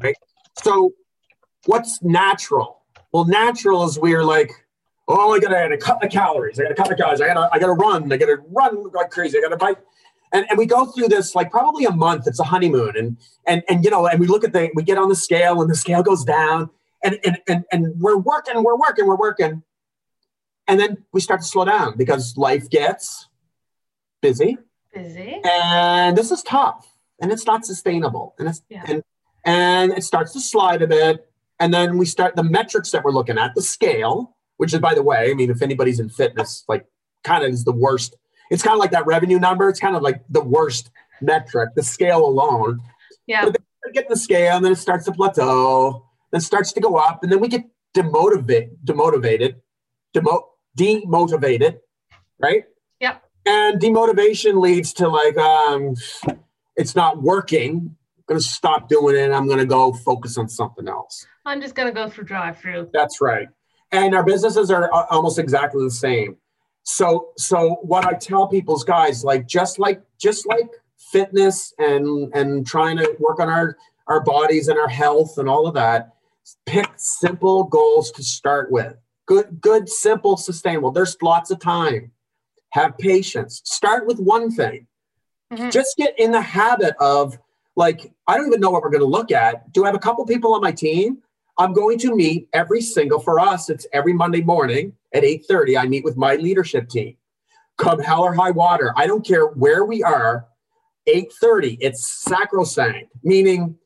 [0.01, 0.15] right?
[0.61, 0.93] So
[1.65, 2.81] what's natural?
[3.11, 4.51] Well, natural is we're like,
[5.07, 6.59] oh, I gotta, I gotta cut the calories.
[6.59, 7.21] I gotta cut the calories.
[7.21, 8.11] I gotta, I gotta run.
[8.11, 9.37] I gotta run like crazy.
[9.37, 9.77] I gotta bite.
[10.33, 12.27] And, and we go through this like probably a month.
[12.27, 14.97] It's a honeymoon, and and and you know, and we look at the, we get
[14.97, 16.69] on the scale, and the scale goes down,
[17.03, 19.63] and and and, and we're working, we're working, we're working,
[20.67, 23.29] and then we start to slow down because life gets
[24.21, 24.57] busy,
[24.93, 25.39] Busy.
[25.45, 26.85] and this is tough,
[27.21, 28.83] and it's not sustainable, and it's Yeah.
[28.87, 29.03] and
[29.45, 31.29] and it starts to slide a bit,
[31.59, 34.93] and then we start the metrics that we're looking at, the scale, which is by
[34.93, 36.85] the way, I mean, if anybody's in fitness, like
[37.23, 38.15] kind of is the worst.
[38.51, 39.69] It's kind of like that revenue number.
[39.69, 40.91] It's kind of like the worst
[41.21, 42.79] metric, the scale alone.
[43.27, 43.45] Yeah.
[43.45, 47.21] We get the scale, and then it starts to plateau, then starts to go up,
[47.23, 49.55] and then we get demotivate, demotivated,
[50.13, 51.79] demo, demotivated,
[52.39, 52.63] right?
[52.99, 53.23] Yep.
[53.45, 55.95] And demotivation leads to like, um,
[56.75, 57.95] it's not working.
[58.17, 59.31] I'm gonna stop doing it.
[59.31, 61.25] I'm gonna go focus on something else.
[61.45, 62.89] I'm just gonna go through drive-through.
[62.91, 63.47] That's right.
[63.95, 66.35] And our businesses are almost exactly the same.
[66.83, 72.67] So, so what I tell people's guys, like just like just like fitness and and
[72.67, 73.77] trying to work on our
[74.07, 76.13] our bodies and our health and all of that,
[76.65, 78.95] pick simple goals to start with.
[79.25, 80.91] Good, good, simple, sustainable.
[80.91, 82.11] There's lots of time.
[82.73, 83.61] Have patience.
[83.63, 84.87] Start with one thing.
[85.51, 85.71] Mhm.
[85.71, 87.39] Just get in the habit of
[87.75, 89.71] like, I don't even know what we're going to look at.
[89.71, 91.21] Do I have a couple people on my team?
[91.57, 93.69] I'm going to meet every single for us.
[93.69, 95.77] It's every Monday morning at 8:30.
[95.77, 97.17] I meet with my leadership team.
[97.77, 98.93] come hell or high water.
[98.95, 100.47] I don't care where we are.
[101.07, 101.77] 8:30.
[101.81, 103.77] It's sacrosanct, meaning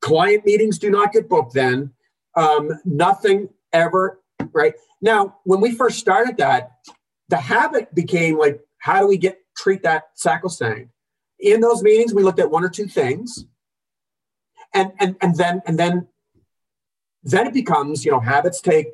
[0.00, 1.92] client meetings do not get booked then.
[2.36, 4.20] Um, nothing ever.
[4.52, 6.72] Right now, when we first started that,
[7.28, 10.90] the habit became like, how do we get treat that sacrosanct?
[11.40, 13.44] In those meetings, we looked at one or two things,
[14.72, 16.06] and and and then and then
[17.24, 18.88] then it becomes, you know, habits take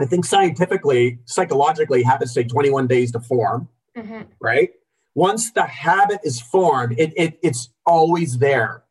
[0.00, 4.22] I think scientifically, psychologically, habits take 21 days to form, mm-hmm.
[4.40, 4.70] right?
[5.14, 8.84] Once the habit is formed, it, it it's always there.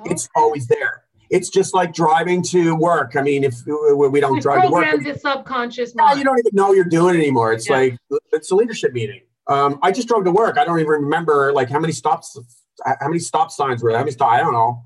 [0.00, 0.12] Okay.
[0.12, 1.02] It's always there.
[1.28, 3.16] It's just like driving to work.
[3.16, 6.18] I mean, if we don't it drive to work, programs subconscious mind.
[6.18, 7.52] you don't even know you're doing it anymore.
[7.52, 7.76] It's yeah.
[7.76, 7.98] like
[8.32, 9.22] it's a leadership meeting.
[9.48, 10.58] Um, I just drove to work.
[10.58, 12.38] I don't even remember like how many stops,
[12.84, 13.98] how many stop signs were there.
[13.98, 14.30] How many stop?
[14.30, 14.85] I don't know.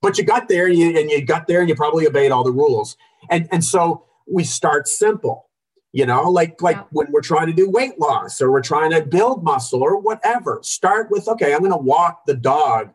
[0.00, 2.44] But you got there, and you, and you got there, and you probably obeyed all
[2.44, 2.96] the rules.
[3.30, 5.48] And and so we start simple
[5.92, 6.84] you know like like yeah.
[6.90, 10.60] when we're trying to do weight loss or we're trying to build muscle or whatever
[10.62, 12.90] start with okay i'm going to walk the dog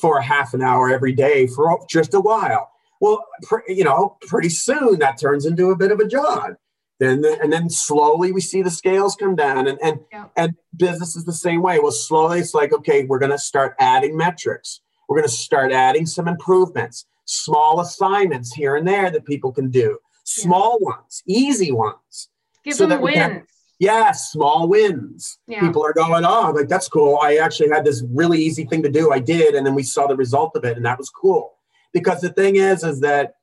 [0.00, 2.70] for a half an hour every day for just a while
[3.00, 6.54] well pr- you know pretty soon that turns into a bit of a jog
[7.00, 10.26] then the, and then slowly we see the scales come down and and yeah.
[10.36, 13.74] and business is the same way well slowly it's like okay we're going to start
[13.80, 14.80] adding metrics
[15.10, 19.70] we're going to start adding some improvements small assignments here and there that people can
[19.70, 20.86] do small yeah.
[20.86, 22.28] ones, easy ones.
[22.64, 23.16] Give so them wins.
[23.16, 23.46] Can,
[23.78, 25.38] yeah, small wins.
[25.46, 25.60] Yeah.
[25.60, 27.18] People are going, oh, like that's cool.
[27.22, 29.12] I actually had this really easy thing to do.
[29.12, 31.54] I did, and then we saw the result of it, and that was cool.
[31.92, 33.36] Because the thing is, is that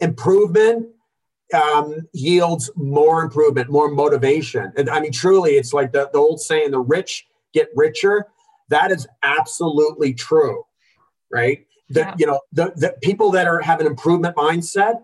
[0.00, 0.88] improvement
[1.54, 4.72] um, yields more improvement, more motivation.
[4.76, 8.26] And I mean, truly, it's like the, the old saying, the rich get richer.
[8.68, 10.64] That is absolutely true,
[11.32, 11.66] right?
[11.90, 12.14] That yeah.
[12.18, 15.02] you know, the, the people that are have an improvement mindset,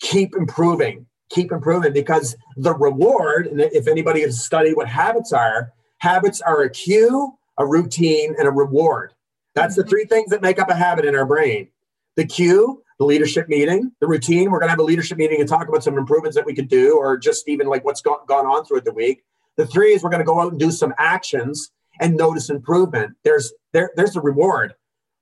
[0.00, 5.72] keep improving, keep improving because the reward, and if anybody has studied what habits are,
[5.98, 9.12] habits are a cue, a routine, and a reward.
[9.54, 9.90] That's the mm-hmm.
[9.90, 11.68] three things that make up a habit in our brain.
[12.16, 14.50] The cue, the leadership meeting, the routine.
[14.50, 16.68] We're going to have a leadership meeting and talk about some improvements that we could
[16.68, 19.24] do, or just even like what's gone, gone on throughout the week.
[19.56, 21.70] The three is we're going to go out and do some actions
[22.00, 23.16] and notice improvement.
[23.24, 24.74] There's there, there's a reward.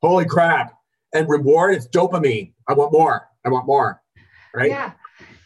[0.05, 0.75] Holy crap.
[1.13, 2.53] And reward, it's dopamine.
[2.69, 3.29] I want more.
[3.45, 4.03] I want more
[4.55, 4.71] right?
[4.71, 4.93] Yeah.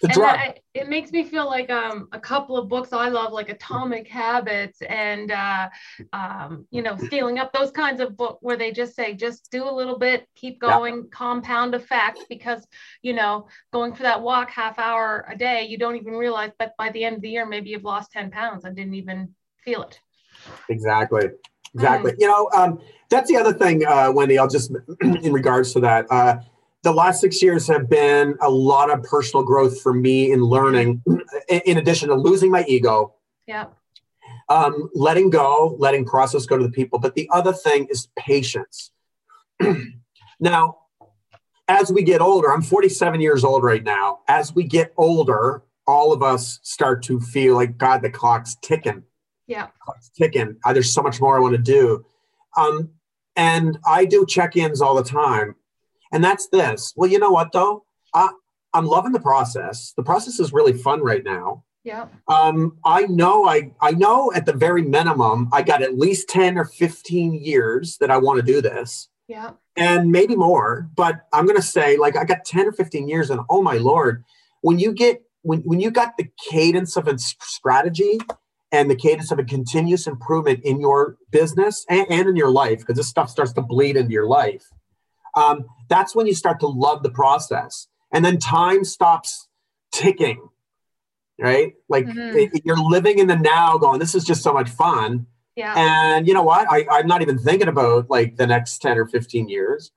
[0.01, 3.33] The and I, it makes me feel like um, a couple of books I love,
[3.33, 5.69] like Atomic Habits and, uh,
[6.13, 9.69] um, you know, Scaling Up, those kinds of books where they just say, just do
[9.69, 11.03] a little bit, keep going, yeah.
[11.11, 12.65] compound effect, because,
[13.03, 16.75] you know, going for that walk half hour a day, you don't even realize, but
[16.79, 19.35] by the end of the year, maybe you've lost 10 pounds and didn't even
[19.65, 19.99] feel it.
[20.69, 21.31] Exactly.
[21.75, 22.15] Exactly.
[22.19, 26.07] You know, um, that's the other thing, uh, Wendy, I'll just, in regards to that,
[26.11, 26.37] uh,
[26.83, 31.03] the last six years have been a lot of personal growth for me in learning,
[31.49, 33.15] in addition to losing my ego.
[33.47, 33.67] Yeah.
[34.49, 36.99] Um, letting go, letting process go to the people.
[36.99, 38.93] But the other thing is patience.
[40.41, 40.79] now,
[41.67, 44.21] as we get older, I'm 47 years old right now.
[44.27, 49.03] As we get older, all of us start to feel like, God, the clock's ticking.
[49.49, 49.69] Yeah.
[49.83, 50.57] Clock's ticking.
[50.65, 52.05] Uh, there's so much more I want to do.
[52.57, 52.91] Um,
[53.35, 55.57] and I do check ins all the time.
[56.13, 56.93] And that's this.
[56.97, 57.85] Well, you know what though?
[58.15, 58.31] I,
[58.75, 59.93] I'm loving the process.
[59.97, 61.65] The process is really fun right now.
[61.85, 62.07] Yeah.
[62.27, 66.59] Um, I know I I know at the very minimum I got at least 10
[66.59, 69.09] or 15 years that I want to do this.
[69.27, 69.53] Yeah.
[69.77, 73.41] And maybe more, but I'm gonna say like I got 10 or 15 years, and
[73.49, 74.25] oh my lord,
[74.61, 78.19] when you get when when you got the cadence of a strategy
[78.71, 82.81] and the cadence of a continuous improvement in your business and, and in your life,
[82.81, 84.65] because this stuff starts to bleed into your life
[85.39, 87.89] um, that's when you start to love the process.
[88.13, 89.49] And then time stops
[89.93, 90.49] ticking,
[91.39, 91.75] right?
[91.89, 92.37] Like mm-hmm.
[92.37, 95.27] it, you're living in the now going, this is just so much fun.
[95.57, 95.75] Yeah.
[95.77, 96.67] And you know what?
[96.71, 99.91] I, I'm not even thinking about like the next 10 or 15 years.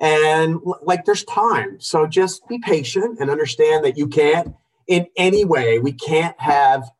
[0.00, 1.78] And like there's time.
[1.80, 4.54] So just be patient and understand that you can't,
[4.86, 6.90] in any way, we can't have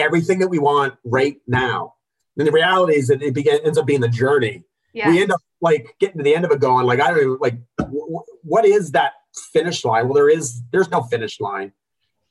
[0.00, 1.94] everything that we want right now.
[2.36, 4.64] And the reality is that it begin, ends up being the journey.
[4.92, 5.10] Yeah.
[5.10, 7.38] We end up like getting to the end of it going like i don't even
[7.40, 9.12] like w- what is that
[9.52, 11.72] finish line well there is there's no finish line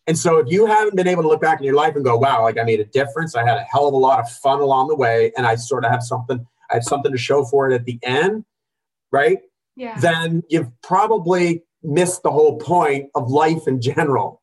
[0.07, 2.17] and so if you haven't been able to look back in your life and go
[2.17, 4.59] wow like i made a difference i had a hell of a lot of fun
[4.59, 7.69] along the way and i sort of have something i have something to show for
[7.69, 8.43] it at the end
[9.11, 9.39] right
[9.75, 9.97] yeah.
[9.99, 14.38] then you've probably missed the whole point of life in general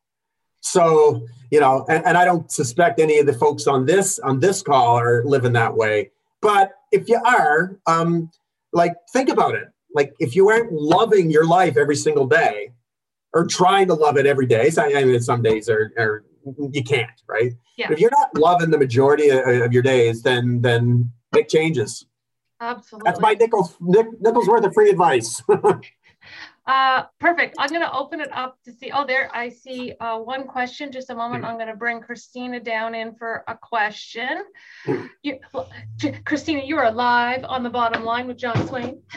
[0.71, 4.39] so you know and, and i don't suspect any of the folks on this on
[4.39, 6.11] this call are living that way
[6.41, 8.29] but if you are um
[8.73, 12.71] like think about it like if you aren't loving your life every single day
[13.33, 16.23] or trying to love it every day so, I mean, some days are, are
[16.71, 17.53] you can't, right?
[17.77, 17.91] Yeah.
[17.91, 22.05] If you're not loving the majority of, of your days, then then make changes.
[22.59, 23.09] Absolutely.
[23.09, 25.41] That's my nickels nick, nickels worth of free advice.
[26.67, 27.55] Uh, perfect.
[27.57, 28.91] I'm going to open it up to see.
[28.91, 30.91] Oh, there I see uh, one question.
[30.91, 31.45] Just a moment.
[31.45, 34.43] I'm going to bring Christina down in for a question.
[35.23, 35.39] You,
[36.25, 39.01] Christina, you are live on the bottom line with John Swain.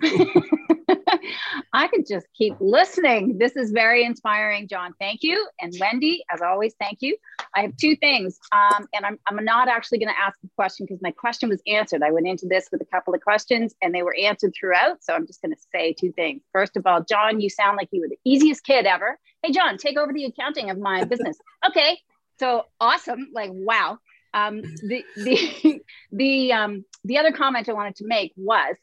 [1.72, 3.38] I could just keep listening.
[3.38, 4.94] This is very inspiring, John.
[4.98, 5.46] Thank you.
[5.60, 7.16] And Wendy, as always, thank you.
[7.54, 8.38] I have two things.
[8.52, 11.60] Um, and I'm, I'm not actually going to ask a question because my question was
[11.66, 12.02] answered.
[12.02, 15.02] I went into this with a couple of questions and they were answered throughout.
[15.02, 16.42] So I'm just going to say two things.
[16.52, 19.18] First of all, John, you sound like you were the easiest kid ever.
[19.42, 21.36] Hey, John, take over the accounting of my business.
[21.68, 21.98] okay.
[22.38, 23.28] So awesome.
[23.32, 23.98] Like, wow.
[24.34, 25.80] Um, the the
[26.12, 28.76] the um, the other comment I wanted to make was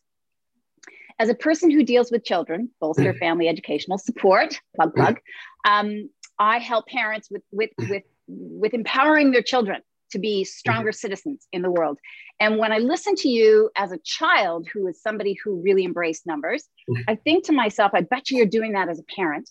[1.19, 3.19] as a person who deals with children, bolster mm.
[3.19, 4.95] family educational support, plug mm.
[4.95, 5.19] plug,
[5.65, 10.95] um, I help parents with with with with empowering their children to be stronger mm.
[10.95, 11.99] citizens in the world.
[12.39, 16.27] And when I listen to you as a child who is somebody who really embraced
[16.27, 16.67] numbers,
[17.07, 19.49] I think to myself, I bet you you're doing that as a parent.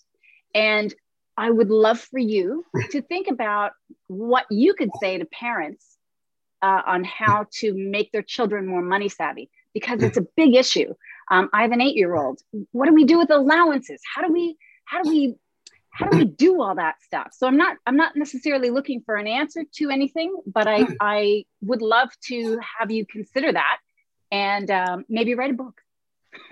[0.53, 0.93] And
[1.35, 3.71] I would love for you to think about
[4.07, 5.97] what you could say to parents
[6.61, 10.95] uh, on how to make their children more money savvy because it's a big issue.
[11.29, 12.39] Um, I have an eight-year-old.
[12.71, 14.01] What do we do with allowances?
[14.15, 15.35] How do we how do we
[15.89, 17.27] how do we do all that stuff?
[17.33, 21.45] So I'm not I'm not necessarily looking for an answer to anything, but I I
[21.61, 23.77] would love to have you consider that
[24.31, 25.81] and um, maybe write a book.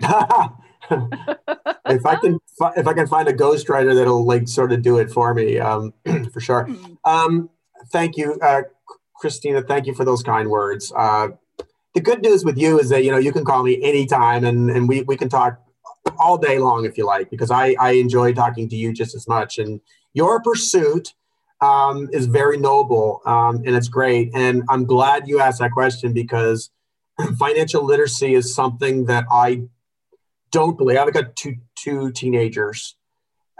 [1.86, 2.38] if I can
[2.76, 5.94] if I can find a ghostwriter that'll like sort of do it for me, um,
[6.32, 6.64] for sure.
[6.64, 6.94] Hmm.
[7.04, 7.50] Um,
[7.90, 8.62] thank you, uh,
[9.16, 9.62] Christina.
[9.62, 10.92] Thank you for those kind words.
[10.94, 11.28] Uh,
[11.94, 14.70] the good news with you is that you know you can call me anytime and
[14.70, 15.60] and we, we can talk
[16.18, 19.26] all day long if you like because I, I enjoy talking to you just as
[19.26, 19.58] much.
[19.58, 19.80] And
[20.12, 21.14] your pursuit
[21.62, 24.30] um, is very noble um, and it's great.
[24.34, 26.70] And i'm glad you asked that question because
[27.38, 29.62] financial literacy is something that i
[30.54, 30.98] don't believe.
[30.98, 32.96] I've got two two teenagers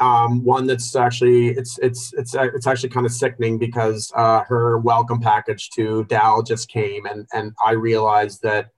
[0.00, 4.42] um, one that's actually it's it's it's uh, it's actually kind of sickening because uh,
[4.48, 8.70] her welcome package to Dal just came and and I realized that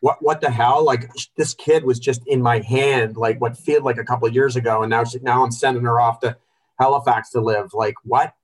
[0.00, 0.84] what what the hell?
[0.84, 4.34] Like this kid was just in my hand like what felt like a couple of
[4.34, 6.36] years ago and now she, now I'm sending her off to
[6.80, 7.72] Halifax to live.
[7.72, 8.34] Like what?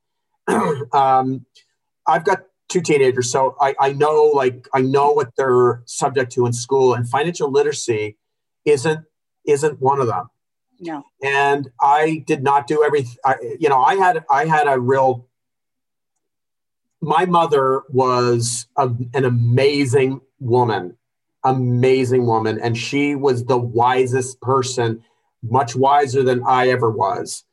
[0.93, 1.45] Um,
[2.07, 6.47] I've got two teenagers so I, I know like I know what they're subject to
[6.47, 8.17] in school and financial literacy
[8.65, 9.01] isn't
[9.45, 10.29] isn't one of them
[10.81, 11.05] no.
[11.23, 13.17] And I did not do everything.
[13.59, 15.27] You know, I had I had a real.
[17.01, 20.97] My mother was a, an amazing woman,
[21.45, 25.05] amazing woman, and she was the wisest person,
[25.43, 27.45] much wiser than I ever was,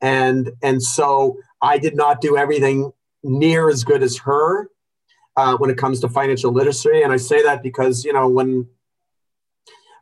[0.00, 4.68] and and so I did not do everything near as good as her
[5.36, 7.02] uh, when it comes to financial literacy.
[7.02, 8.66] And I say that because you know when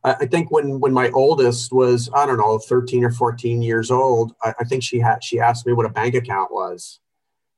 [0.03, 4.33] I think when when my oldest was I don't know 13 or 14 years old,
[4.43, 7.01] I, I think she had she asked me what a bank account was,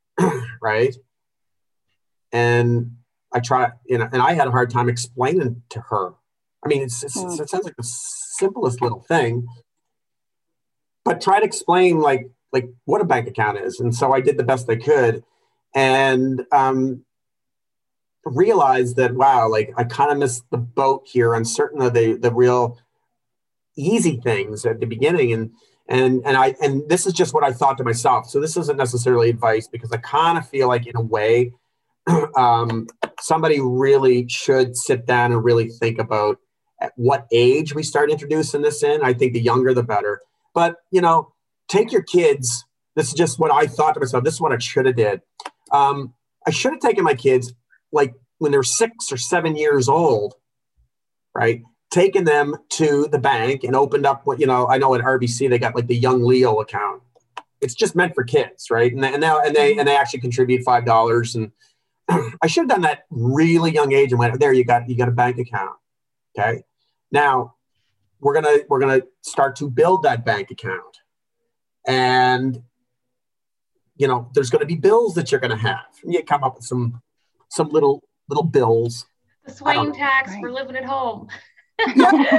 [0.62, 0.94] right?
[2.32, 2.96] And
[3.32, 6.14] I tried, you know, and I had a hard time explaining to her.
[6.64, 7.40] I mean, it's, it's, mm.
[7.40, 9.46] it sounds like the simplest little thing,
[11.04, 13.80] but try to explain like like what a bank account is.
[13.80, 15.22] And so I did the best I could,
[15.74, 17.04] and um,
[18.24, 22.14] realized that wow, like I kind of missed the boat here on certain of the
[22.14, 22.78] the real
[23.76, 25.50] easy things at the beginning, and
[25.88, 28.28] and and I and this is just what I thought to myself.
[28.28, 31.52] So this isn't necessarily advice because I kind of feel like in a way,
[32.36, 32.86] um,
[33.20, 36.38] somebody really should sit down and really think about
[36.80, 39.02] at what age we start introducing this in.
[39.02, 40.20] I think the younger the better.
[40.54, 41.32] But you know,
[41.68, 42.64] take your kids.
[42.94, 44.22] This is just what I thought to myself.
[44.22, 45.22] This is what I should have did.
[45.72, 46.12] Um,
[46.46, 47.54] I should have taken my kids
[47.92, 50.34] like when they're six or seven years old,
[51.34, 51.62] right?
[51.90, 55.48] Taken them to the bank and opened up what, you know, I know at RBC
[55.48, 57.02] they got like the Young Leo account.
[57.60, 58.92] It's just meant for kids, right?
[58.92, 59.80] And, and now and they mm-hmm.
[59.80, 61.36] and they actually contribute five dollars.
[61.36, 61.52] And
[62.08, 65.08] I should have done that really young age and went, there you got you got
[65.08, 65.76] a bank account.
[66.36, 66.64] Okay.
[67.12, 67.54] Now
[68.20, 70.98] we're gonna we're gonna start to build that bank account.
[71.86, 72.62] And
[73.96, 75.86] you know, there's gonna be bills that you're gonna have.
[76.02, 77.00] And You come up with some
[77.52, 79.06] some little little bills.
[79.44, 80.40] The Swain tax right.
[80.40, 81.28] for living at home.
[81.96, 82.38] yeah,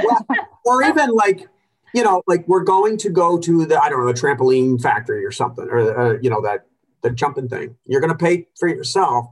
[0.64, 1.48] or even like
[1.94, 5.24] you know, like we're going to go to the I don't know the trampoline factory
[5.24, 6.66] or something, or uh, you know that
[7.02, 7.76] the jumping thing.
[7.84, 9.26] You're going to pay for yourself,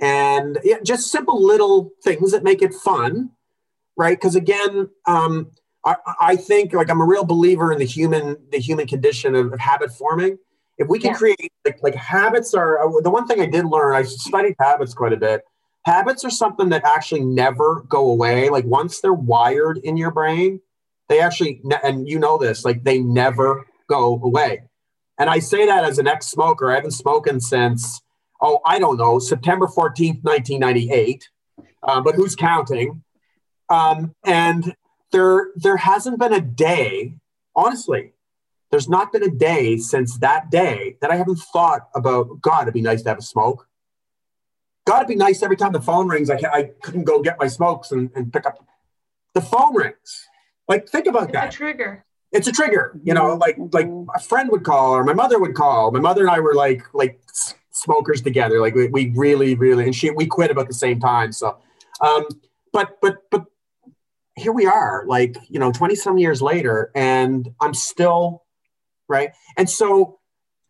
[0.00, 3.30] and yeah, just simple little things that make it fun,
[3.96, 4.16] right?
[4.16, 5.50] Because again, um,
[5.84, 9.52] I, I, think like I'm a real believer in the human the human condition of,
[9.52, 10.38] of habit forming
[10.80, 11.18] If we can Yeah.
[11.18, 13.94] create like, like habits are uh, the one thing I did learn.
[13.94, 15.42] I studied habits quite a bit.
[15.84, 18.48] Habits are something that actually never go away.
[18.48, 20.60] Like once they're wired in your brain,
[21.08, 24.62] they actually and you know this like they never go away.
[25.18, 26.70] And I say that as an ex-smoker.
[26.70, 28.00] I haven't spoken since
[28.40, 31.28] oh I don't know September fourteenth, nineteen ninety eight.
[31.82, 33.02] Uh, but who's counting?
[33.68, 34.74] Um, and
[35.12, 37.16] there there hasn't been a day,
[37.54, 38.12] honestly,
[38.70, 42.74] there's not been a day since that day that I haven't thought about, God, it'd
[42.74, 43.68] be nice to have a smoke.
[44.86, 47.48] God, it'd be nice every time the phone rings, I, I couldn't go get my
[47.48, 48.64] smokes and, and pick up.
[49.34, 50.28] The phone rings.
[50.68, 52.04] Like, think about It's a trigger.
[52.32, 55.54] It's a trigger, you know, like like a friend would call or my mother would
[55.54, 55.90] call.
[55.90, 57.20] My mother and I were like like
[57.72, 58.60] smokers together.
[58.60, 61.32] Like we, we really, really, and she we quit about the same time.
[61.32, 61.58] So,
[62.00, 62.26] um,
[62.72, 63.46] but but but
[64.36, 68.44] here we are, like you know, twenty some years later, and I'm still
[69.10, 69.32] right.
[69.58, 70.18] And so,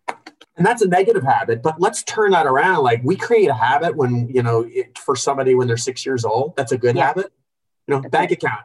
[0.08, 1.62] and that's a negative habit.
[1.62, 2.82] But let's turn that around.
[2.82, 6.24] Like we create a habit when you know it, for somebody when they're six years
[6.24, 6.56] old.
[6.56, 7.06] That's a good Yeah.
[7.06, 7.32] habit.
[7.86, 8.62] You know, That's bank account,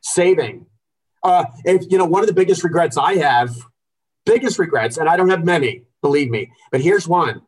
[0.00, 0.66] saving.
[1.22, 3.54] Uh, if you know, one of the biggest regrets I have,
[4.26, 6.50] biggest regrets, and I don't have many, believe me.
[6.72, 7.42] But here's one: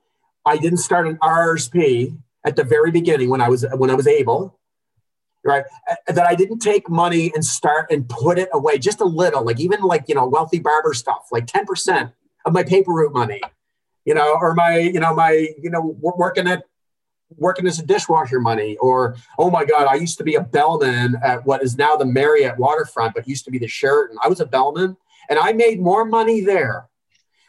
[0.44, 4.06] I didn't start an RSP at the very beginning when I was when I was
[4.06, 4.58] able
[5.44, 5.64] right?
[5.90, 9.44] Uh, that i didn't take money and start and put it away just a little
[9.44, 12.12] like even like you know wealthy barber stuff like 10%
[12.44, 13.40] of my paper route money
[14.04, 16.64] you know or my you know my you know working at
[17.38, 21.16] working as a dishwasher money or oh my god i used to be a bellman
[21.22, 24.16] at what is now the marriott waterfront but used to be the sheraton.
[24.22, 24.96] I was a bellman
[25.30, 26.88] and i made more money there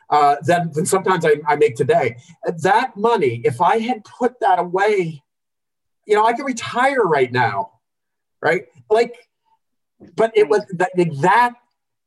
[0.10, 2.18] uh, than, than sometimes I, I make today.
[2.62, 5.24] That money if i had put that away
[6.06, 7.73] you know i could retire right now
[8.44, 8.66] right?
[8.90, 9.16] Like,
[10.16, 10.92] but it was that,
[11.22, 11.54] that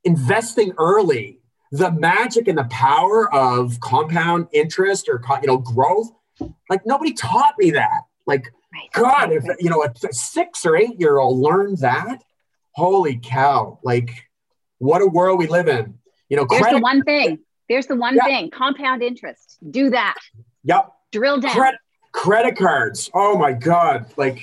[0.04, 1.40] investing early,
[1.72, 6.10] the magic and the power of compound interest or you know growth.
[6.68, 8.02] Like nobody taught me that.
[8.26, 8.90] Like Right.
[8.92, 12.22] God, if you know a six or eight year old learned that,
[12.72, 13.78] holy cow!
[13.82, 14.10] Like
[14.78, 15.94] what a world we live in.
[16.28, 16.76] You know, There's credit.
[16.76, 17.38] the one thing.
[17.70, 18.24] There's the one Yeah.
[18.24, 18.50] thing.
[18.50, 19.58] Compound interest.
[19.70, 20.16] Do that.
[20.64, 21.52] Yep, Drill down.
[21.54, 21.80] credit
[22.12, 23.10] credit cards.
[23.14, 24.12] Oh my God!
[24.18, 24.40] Like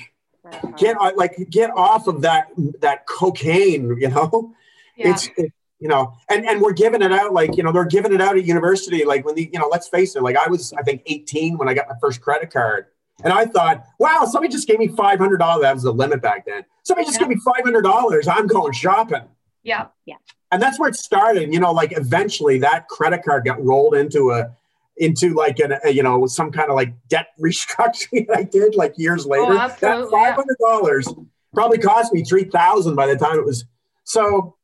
[0.76, 2.48] get uh, like get off of that
[2.80, 3.96] that cocaine.
[3.98, 4.54] You know.
[4.96, 5.10] Yeah.
[5.10, 8.12] it's it, you know and and we're giving it out like you know they're giving
[8.12, 10.72] it out at university like when the you know let's face it like i was
[10.74, 12.86] i think 18 when i got my first credit card
[13.24, 16.64] and i thought wow somebody just gave me $500 that was the limit back then
[16.84, 17.26] somebody just Yeah.
[17.26, 19.24] gave me $500 i'm going shopping
[19.64, 20.14] Yeah, yeah.
[20.52, 24.30] and that's where it started you know like eventually that credit card got rolled into
[24.30, 24.56] a
[24.96, 28.74] into like an, a, you know some kind of like debt restructuring that i did
[28.74, 29.54] like years later.
[29.54, 33.64] That absolutely, $500 probably cost me 3000 by the time it was
[34.04, 34.56] so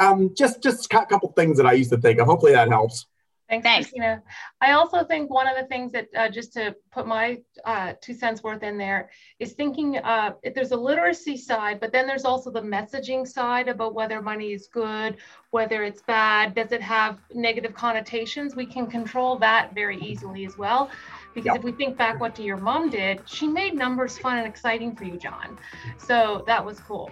[0.00, 2.26] um just just a couple things that i used to think of.
[2.26, 3.06] Hopefully that helps
[3.48, 3.90] Thanks, Thanks.
[3.90, 4.22] Christina.
[4.60, 8.14] I also think one of the things that, uh, just to put my uh, two
[8.14, 12.24] cents worth in there, is thinking uh, if there's a literacy side, but then there's
[12.24, 15.18] also the messaging side about whether money is good,
[15.50, 18.56] whether it's bad, does it have negative connotations?
[18.56, 20.90] We can control that very easily as well.
[21.34, 21.56] Because Yep.
[21.56, 25.04] if we think back what your mom did, she made numbers fun and exciting for
[25.04, 25.58] you, John.
[25.98, 27.10] So that was cool.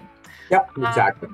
[0.50, 1.28] yep exactly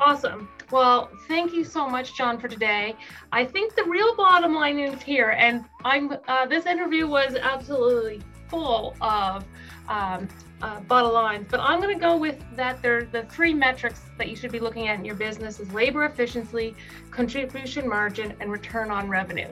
[0.00, 0.48] Awesome.
[0.70, 2.96] Well, thank you so much, John, for today.
[3.30, 6.16] I think the real bottom line is here, and I'm.
[6.26, 9.44] Uh, this interview was absolutely full of
[9.88, 10.28] um,
[10.62, 12.80] uh, bottom lines, but I'm going to go with that.
[12.80, 16.04] There, the three metrics that you should be looking at in your business is labor
[16.04, 16.74] efficiency,
[17.10, 19.48] contribution margin, and return on revenue,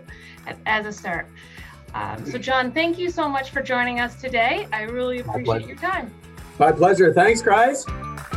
[0.67, 1.29] as a start.
[1.95, 4.67] Um, so, John, thank you so much for joining us today.
[4.73, 6.13] I really appreciate your time.
[6.59, 7.85] My pleasure thanks guys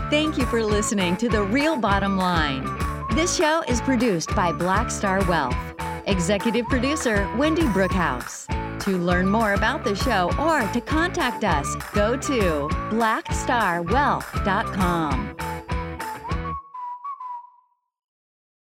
[0.10, 2.64] Thank you for listening to The Real Bottom Line.
[3.14, 5.54] This show is produced by Black Star Wealth.
[6.06, 8.48] Executive producer Wendy Brookhouse.
[8.84, 15.36] To learn more about the show or to contact us, go to blackstarwealth.com.